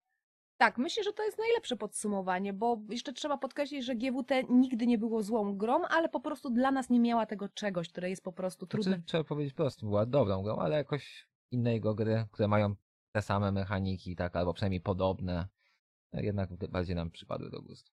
[0.58, 4.98] Tak, myślę, że to jest najlepsze podsumowanie, bo jeszcze trzeba podkreślić, że GWT nigdy nie
[4.98, 8.32] było złą grą, ale po prostu dla nas nie miała tego czegoś, które jest po
[8.32, 8.92] prostu trudne.
[8.92, 12.76] Znaczy, trzeba powiedzieć prosto, była dobrą grą, ale jakoś innego gry, które mają
[13.12, 15.48] te same mechaniki, tak, albo przynajmniej podobne,
[16.14, 17.97] jednak bardziej nam przypadły do gustu.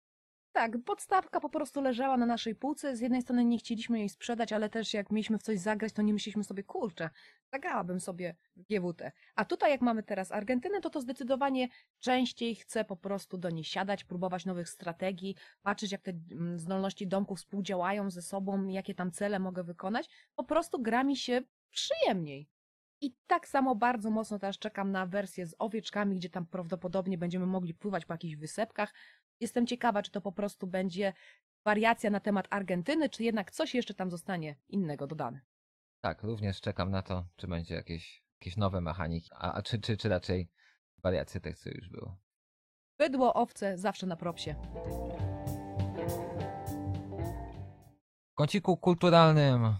[0.51, 2.95] Tak, podstawka po prostu leżała na naszej półce.
[2.95, 6.01] Z jednej strony nie chcieliśmy jej sprzedać, ale też jak mieliśmy w coś zagrać, to
[6.01, 7.09] nie myśleliśmy sobie, kurczę,
[7.53, 9.11] zagrałabym sobie w GWT.
[9.35, 11.67] A tutaj jak mamy teraz Argentynę, to to zdecydowanie
[11.99, 17.07] częściej chcę po prostu do niej siadać, próbować nowych strategii, patrzeć jak te mm, zdolności
[17.07, 20.09] domków współdziałają ze sobą, jakie tam cele mogę wykonać.
[20.35, 22.49] Po prostu gra mi się przyjemniej.
[23.01, 27.45] I tak samo bardzo mocno teraz czekam na wersję z owieczkami, gdzie tam prawdopodobnie będziemy
[27.45, 28.93] mogli pływać po jakichś wysepkach.
[29.39, 31.13] Jestem ciekawa, czy to po prostu będzie
[31.65, 35.41] wariacja na temat Argentyny, czy jednak coś jeszcze tam zostanie innego dodane.
[36.01, 39.97] Tak, również czekam na to, czy będzie jakieś, jakieś nowe mechaniki, a, a czy, czy,
[39.97, 40.49] czy raczej
[41.03, 42.17] wariacje tych, co już było.
[42.97, 44.55] Bydło, owce zawsze na propsie.
[48.31, 49.75] W kąciku kulturalnym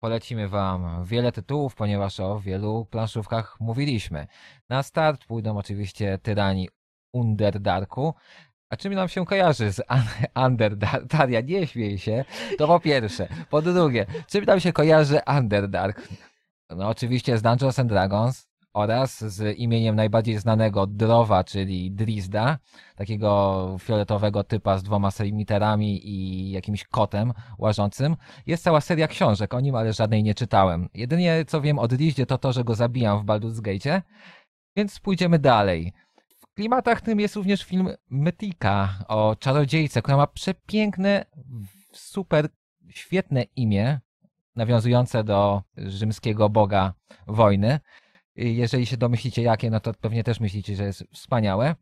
[0.00, 4.26] polecimy Wam wiele tytułów, ponieważ o wielu planszówkach mówiliśmy.
[4.68, 6.68] Na start pójdą oczywiście Tyrani
[7.12, 8.14] Underdarku.
[8.70, 11.08] A czym nam się kojarzy z Un- Underdark?
[11.18, 12.24] Taria, nie śmiej się.
[12.58, 13.28] To po pierwsze.
[13.50, 16.08] Po drugie, czym nam się kojarzy Underdark?
[16.70, 22.58] No oczywiście z Dungeons and Dragons oraz z imieniem najbardziej znanego Drowa, czyli Drizda,
[22.96, 28.16] takiego fioletowego typa z dwoma literami i jakimś kotem łażącym.
[28.46, 30.88] Jest cała seria książek o nim, ale żadnej nie czytałem.
[30.94, 34.02] Jedynie co wiem o Drizdzie to to, że go zabijam w Baldur's Gate,
[34.76, 35.92] więc pójdziemy dalej.
[36.54, 41.26] Klimatach tym jest również film Mytika o czarodziejce, która ma przepiękne,
[41.92, 42.48] super,
[42.88, 44.00] świetne imię,
[44.56, 46.94] nawiązujące do rzymskiego boga
[47.26, 47.80] wojny.
[48.36, 51.74] Jeżeli się domyślicie jakie, no to pewnie też myślicie, że jest wspaniałe.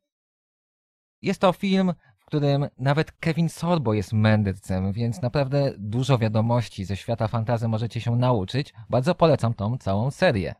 [1.23, 6.97] Jest to film, w którym nawet Kevin Sorbo jest mędrcem, więc naprawdę dużo wiadomości ze
[6.97, 8.75] świata fantazy możecie się nauczyć.
[8.91, 10.55] Bardzo polecam tą całą serię.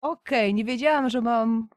[0.00, 1.68] Okej, nie wiedziałam, że mam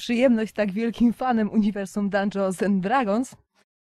[0.00, 3.36] przyjemność tak wielkim fanem uniwersum Dungeons and Dragons,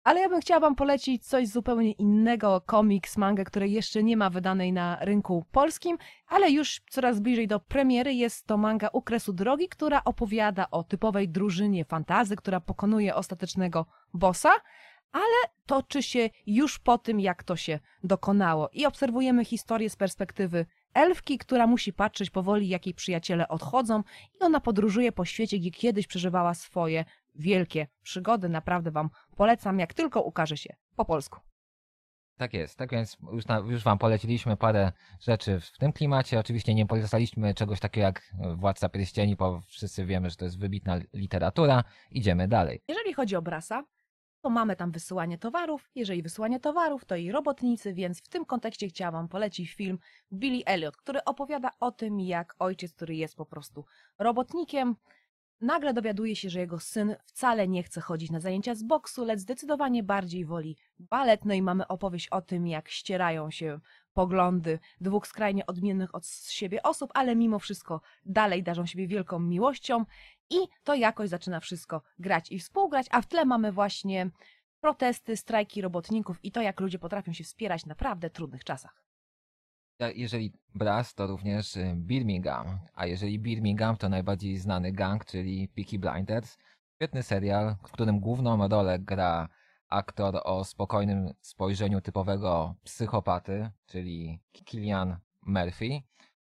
[0.03, 4.29] ale ja bym chciała wam polecić coś zupełnie innego, komiks, mangę, której jeszcze nie ma
[4.29, 5.97] wydanej na rynku polskim,
[6.27, 10.83] ale już coraz bliżej do premiery jest to manga U Kresu Drogi, która opowiada o
[10.83, 14.51] typowej drużynie fantazy, która pokonuje ostatecznego bossa,
[15.11, 18.69] ale toczy się już po tym, jak to się dokonało.
[18.73, 20.65] I obserwujemy historię z perspektywy
[20.95, 25.71] elfki, która musi patrzeć powoli, jak jej przyjaciele odchodzą i ona podróżuje po świecie, gdzie
[25.71, 28.49] kiedyś przeżywała swoje wielkie przygody.
[28.49, 31.39] Naprawdę wam polecam, jak tylko ukaże się po polsku.
[32.37, 34.91] Tak jest, tak więc już, na, już wam poleciliśmy parę
[35.21, 36.39] rzeczy w tym klimacie.
[36.39, 40.99] Oczywiście nie polecaliśmy czegoś takiego jak Władca Pierścieni, bo wszyscy wiemy, że to jest wybitna
[41.13, 41.83] literatura.
[42.11, 42.81] Idziemy dalej.
[42.87, 43.83] Jeżeli chodzi o Brasa,
[44.45, 45.89] to mamy tam wysyłanie towarów.
[45.95, 49.99] Jeżeli wysyłanie towarów, to i robotnicy, więc w tym kontekście chciałam wam polecić film
[50.33, 53.85] Billy Elliot, który opowiada o tym, jak ojciec, który jest po prostu
[54.19, 54.95] robotnikiem,
[55.61, 59.39] nagle dowiaduje się, że jego syn wcale nie chce chodzić na zajęcia z boksu, lecz
[59.39, 61.45] zdecydowanie bardziej woli balet.
[61.45, 63.79] No i mamy opowieść o tym, jak ścierają się
[64.13, 70.05] poglądy dwóch skrajnie odmiennych od siebie osób, ale mimo wszystko dalej darzą siebie wielką miłością
[70.49, 74.29] i to jakoś zaczyna wszystko grać i współgrać, a w tle mamy właśnie
[74.81, 79.05] protesty, strajki robotników i to, jak ludzie potrafią się wspierać w naprawdę trudnych czasach.
[80.15, 85.99] Jeżeli Brass, to również y, Birmingham, a jeżeli Birmingham, to najbardziej znany gang, czyli Peaky
[85.99, 86.57] Blinders.
[86.95, 89.49] Świetny serial, w którym główną rolę gra
[89.89, 96.01] aktor o spokojnym spojrzeniu typowego psychopaty, czyli Killian Murphy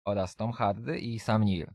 [0.05, 1.67] oraz Tom Hardy i Sam Neill.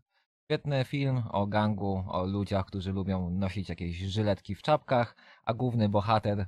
[0.52, 5.88] Świetny film o gangu, o ludziach, którzy lubią nosić jakieś żyletki w czapkach, a główny
[5.88, 6.46] bohater,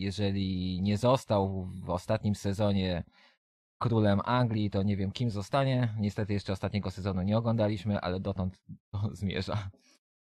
[0.00, 3.04] jeżeli nie został w ostatnim sezonie
[3.78, 5.94] królem Anglii, to nie wiem kim zostanie.
[5.98, 9.70] Niestety jeszcze ostatniego sezonu nie oglądaliśmy, ale dotąd to zmierza.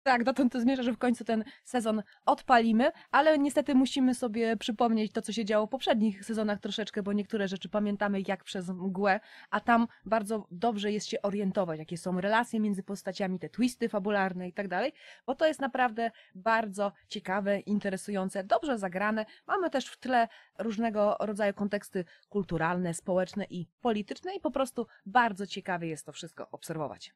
[0.04, 5.12] Tak, dotąd to zmierza, że w końcu ten sezon odpalimy, ale niestety musimy sobie przypomnieć
[5.12, 9.20] to, co się działo w poprzednich sezonach troszeczkę, bo niektóre rzeczy pamiętamy jak przez mgłę,
[9.50, 14.48] a tam bardzo dobrze jest się orientować, jakie są relacje między postaciami, te twisty fabularne
[14.48, 14.92] i tak dalej,
[15.26, 19.26] bo to jest naprawdę bardzo ciekawe, interesujące, dobrze zagrane.
[19.46, 20.28] Mamy też w tle
[20.58, 26.50] różnego rodzaju konteksty kulturalne, społeczne i polityczne i po prostu bardzo ciekawe jest to wszystko
[26.50, 27.14] obserwować.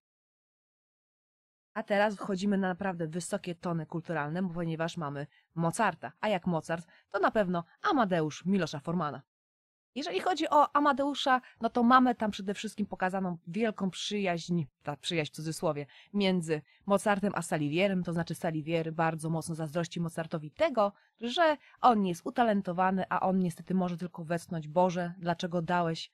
[1.78, 6.12] A teraz wchodzimy na naprawdę wysokie tony kulturalne, ponieważ mamy Mozarta.
[6.20, 9.22] A jak Mozart, to na pewno Amadeusz Milosza Formana.
[9.94, 15.32] Jeżeli chodzi o Amadeusza, no to mamy tam przede wszystkim pokazaną wielką przyjaźń, ta przyjaźń
[15.32, 21.56] w cudzysłowie, między Mozartem a Salivierem, to znaczy Salivier bardzo mocno zazdrości Mozartowi tego, że
[21.80, 26.10] on jest utalentowany, a on niestety może tylko westchnąć Boże, dlaczego dałeś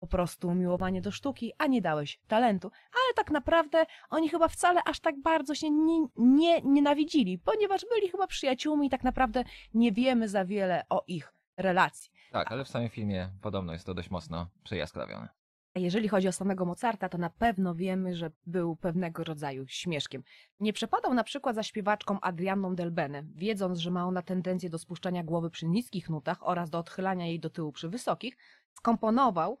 [0.00, 2.70] po prostu umiłowanie do sztuki, a nie dałeś talentu.
[2.92, 8.08] Ale tak naprawdę oni chyba wcale aż tak bardzo się nie, nie nienawidzili, ponieważ byli
[8.08, 12.10] chyba przyjaciółmi i tak naprawdę nie wiemy za wiele o ich relacji.
[12.32, 15.28] Tak, ale w samym filmie podobno jest to dość mocno przejaskrawione.
[15.76, 20.22] A jeżeli chodzi o samego Mozarta, to na pewno wiemy, że był pewnego rodzaju śmieszkiem.
[20.60, 25.24] Nie przepadał na przykład za śpiewaczką Adrianną Delbene, wiedząc, że ma ona tendencję do spuszczania
[25.24, 28.36] głowy przy niskich nutach oraz do odchylania jej do tyłu przy wysokich,
[28.74, 29.58] skomponował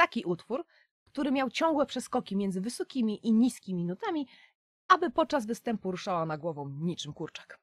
[0.00, 0.64] taki utwór,
[1.06, 4.26] który miał ciągłe przeskoki między wysokimi i niskimi nutami,
[4.88, 7.58] aby podczas występu ruszała na głową niczym kurczak.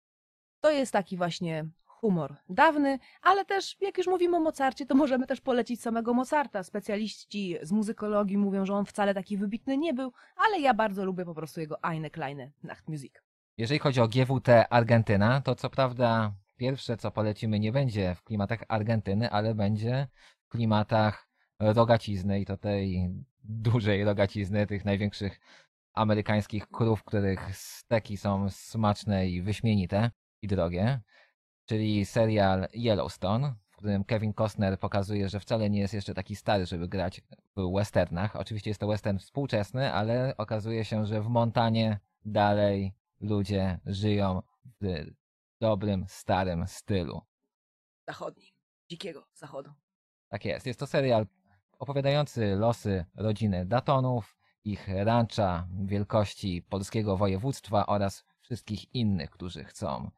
[0.62, 5.28] To jest taki właśnie humor dawny, ale też jak już mówimy o Mozarcie, to możemy
[5.28, 6.64] też polecić samego Mozarta.
[6.64, 11.26] Specjaliści z muzykologii mówią, że on wcale taki wybitny nie był, ale ja bardzo lubię
[11.26, 13.24] po prostu jego Eine kleine Nachtmusik.
[13.58, 18.64] Jeżeli chodzi o GWT Argentyna, to co prawda pierwsze co polecimy nie będzie w klimatach
[18.68, 20.08] Argentyny, ale będzie
[20.40, 21.27] w klimatach
[21.60, 23.10] rogacizny i to tej
[23.44, 25.40] dużej rogacizny, tych największych
[25.94, 31.02] amerykańskich krów, których steki są smaczne i wyśmienite i drogie,
[31.66, 36.66] czyli serial Yellowstone, w którym Kevin Costner pokazuje, że wcale nie jest jeszcze taki stary,
[36.66, 37.22] żeby grać
[37.56, 38.36] w westernach.
[38.36, 44.42] Oczywiście jest to western współczesny, ale okazuje się, że w Montanie dalej ludzie żyją
[44.82, 45.06] w
[45.62, 47.22] dobrym, starym stylu.
[48.08, 48.52] Zachodnim,
[48.90, 49.72] dzikiego zachodu.
[50.30, 50.66] Tak jest.
[50.66, 51.28] Jest to serial
[51.80, 60.12] opowiadający losy rodziny Datonów, ich rancza wielkości polskiego województwa oraz wszystkich innych, którzy chcą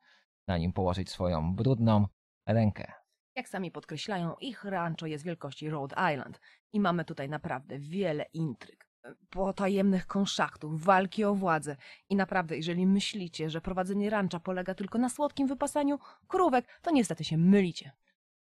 [0.47, 2.07] na nim położyć swoją brudną
[2.45, 2.91] rękę.
[3.35, 6.39] Jak sami podkreślają, ich rancho jest wielkości Rhode Island
[6.73, 8.89] i mamy tutaj naprawdę wiele intryg,
[9.29, 11.75] potajemnych konszachtów, walki o władzę.
[12.09, 17.23] I naprawdę, jeżeli myślicie, że prowadzenie rancha polega tylko na słodkim wypasaniu krówek, to niestety
[17.23, 17.91] się mylicie.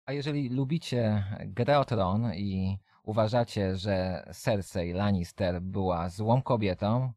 [0.06, 1.84] A jeżeli lubicie grę
[2.36, 7.12] i uważacie, że Cersei Lannister była złą kobietą,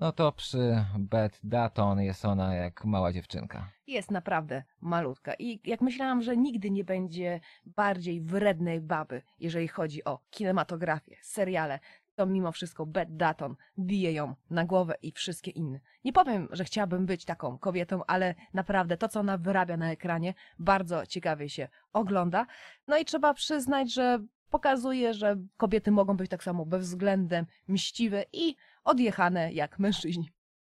[0.00, 3.68] no to przy Beth Datton jest ona jak mała dziewczynka.
[3.86, 10.04] Jest naprawdę malutka i jak myślałam, że nigdy nie będzie bardziej wrednej baby, jeżeli chodzi
[10.04, 11.78] o kinematografię, seriale,
[12.14, 15.80] to mimo wszystko Beth Datton bije ją na głowę i wszystkie inne.
[16.04, 20.34] Nie powiem, że chciałabym być taką kobietą, ale naprawdę to, co ona wyrabia na ekranie,
[20.58, 22.46] bardzo ciekawie się ogląda.
[22.88, 24.18] No i trzeba przyznać, że
[24.58, 30.30] pokazuje, że kobiety mogą być tak samo bezwzględem mściwe i odjechane jak mężczyźni.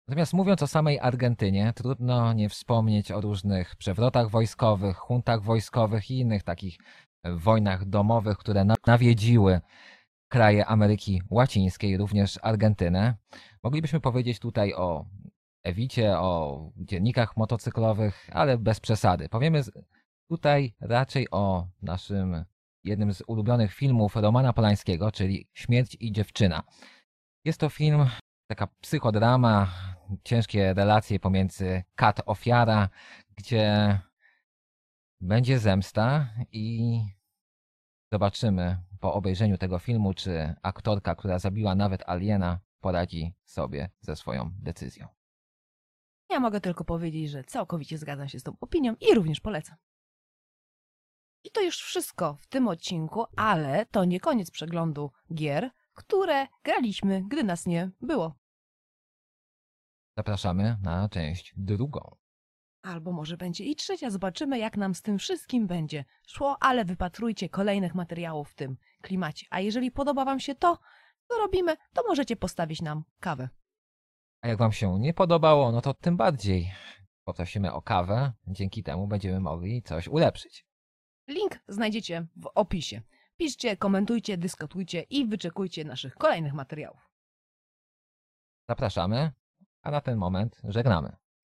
[0.08, 6.18] Natomiast mówiąc o samej Argentynie, trudno nie wspomnieć o różnych przewrotach wojskowych, huntach wojskowych i
[6.18, 6.78] innych takich
[7.24, 9.60] wojnach domowych, które na- nawiedziły
[10.28, 13.14] kraje Ameryki Łacińskiej, również Argentynę.
[13.62, 15.06] Moglibyśmy powiedzieć tutaj o
[15.64, 19.28] Ewicie, o dziennikach motocyklowych, ale bez przesady.
[19.28, 19.62] Powiemy
[20.30, 22.44] tutaj raczej o naszym
[22.84, 26.62] jednym z ulubionych filmów Romana Polańskiego, czyli Śmierć i dziewczyna.
[27.44, 28.06] Jest to film,
[28.46, 29.68] taka psychodrama,
[30.24, 32.88] ciężkie relacje pomiędzy kat ofiara,
[33.36, 33.98] gdzie
[35.20, 36.98] będzie zemsta i
[38.12, 44.50] zobaczymy po obejrzeniu tego filmu, czy aktorka, która zabiła nawet aliena, poradzi sobie ze swoją
[44.58, 45.08] decyzją.
[46.30, 49.76] Ja mogę tylko powiedzieć, że całkowicie zgadzam się z tą opinią i również polecam.
[51.44, 57.22] I to już wszystko w tym odcinku, ale to nie koniec przeglądu gier, które graliśmy,
[57.28, 58.34] gdy nas nie było.
[60.16, 62.16] Zapraszamy na część drugą.
[62.82, 67.48] Albo może będzie i trzecia, zobaczymy jak nam z tym wszystkim będzie szło, ale wypatrujcie
[67.48, 69.46] kolejnych materiałów w tym klimacie.
[69.50, 70.78] A jeżeli podoba Wam się to,
[71.28, 73.48] co robimy, to możecie postawić nam kawę.
[74.40, 76.70] A jak Wam się nie podobało, no to tym bardziej
[77.24, 78.32] poprosimy o kawę.
[78.46, 80.66] Dzięki temu będziemy mogli coś ulepszyć.
[81.28, 83.02] Link znajdziecie w opisie.
[83.36, 87.10] Piszcie, komentujcie, dyskutujcie i wyczekujcie naszych kolejnych materiałów.
[88.68, 89.32] Zapraszamy,
[89.82, 91.16] a na ten moment żegnamy.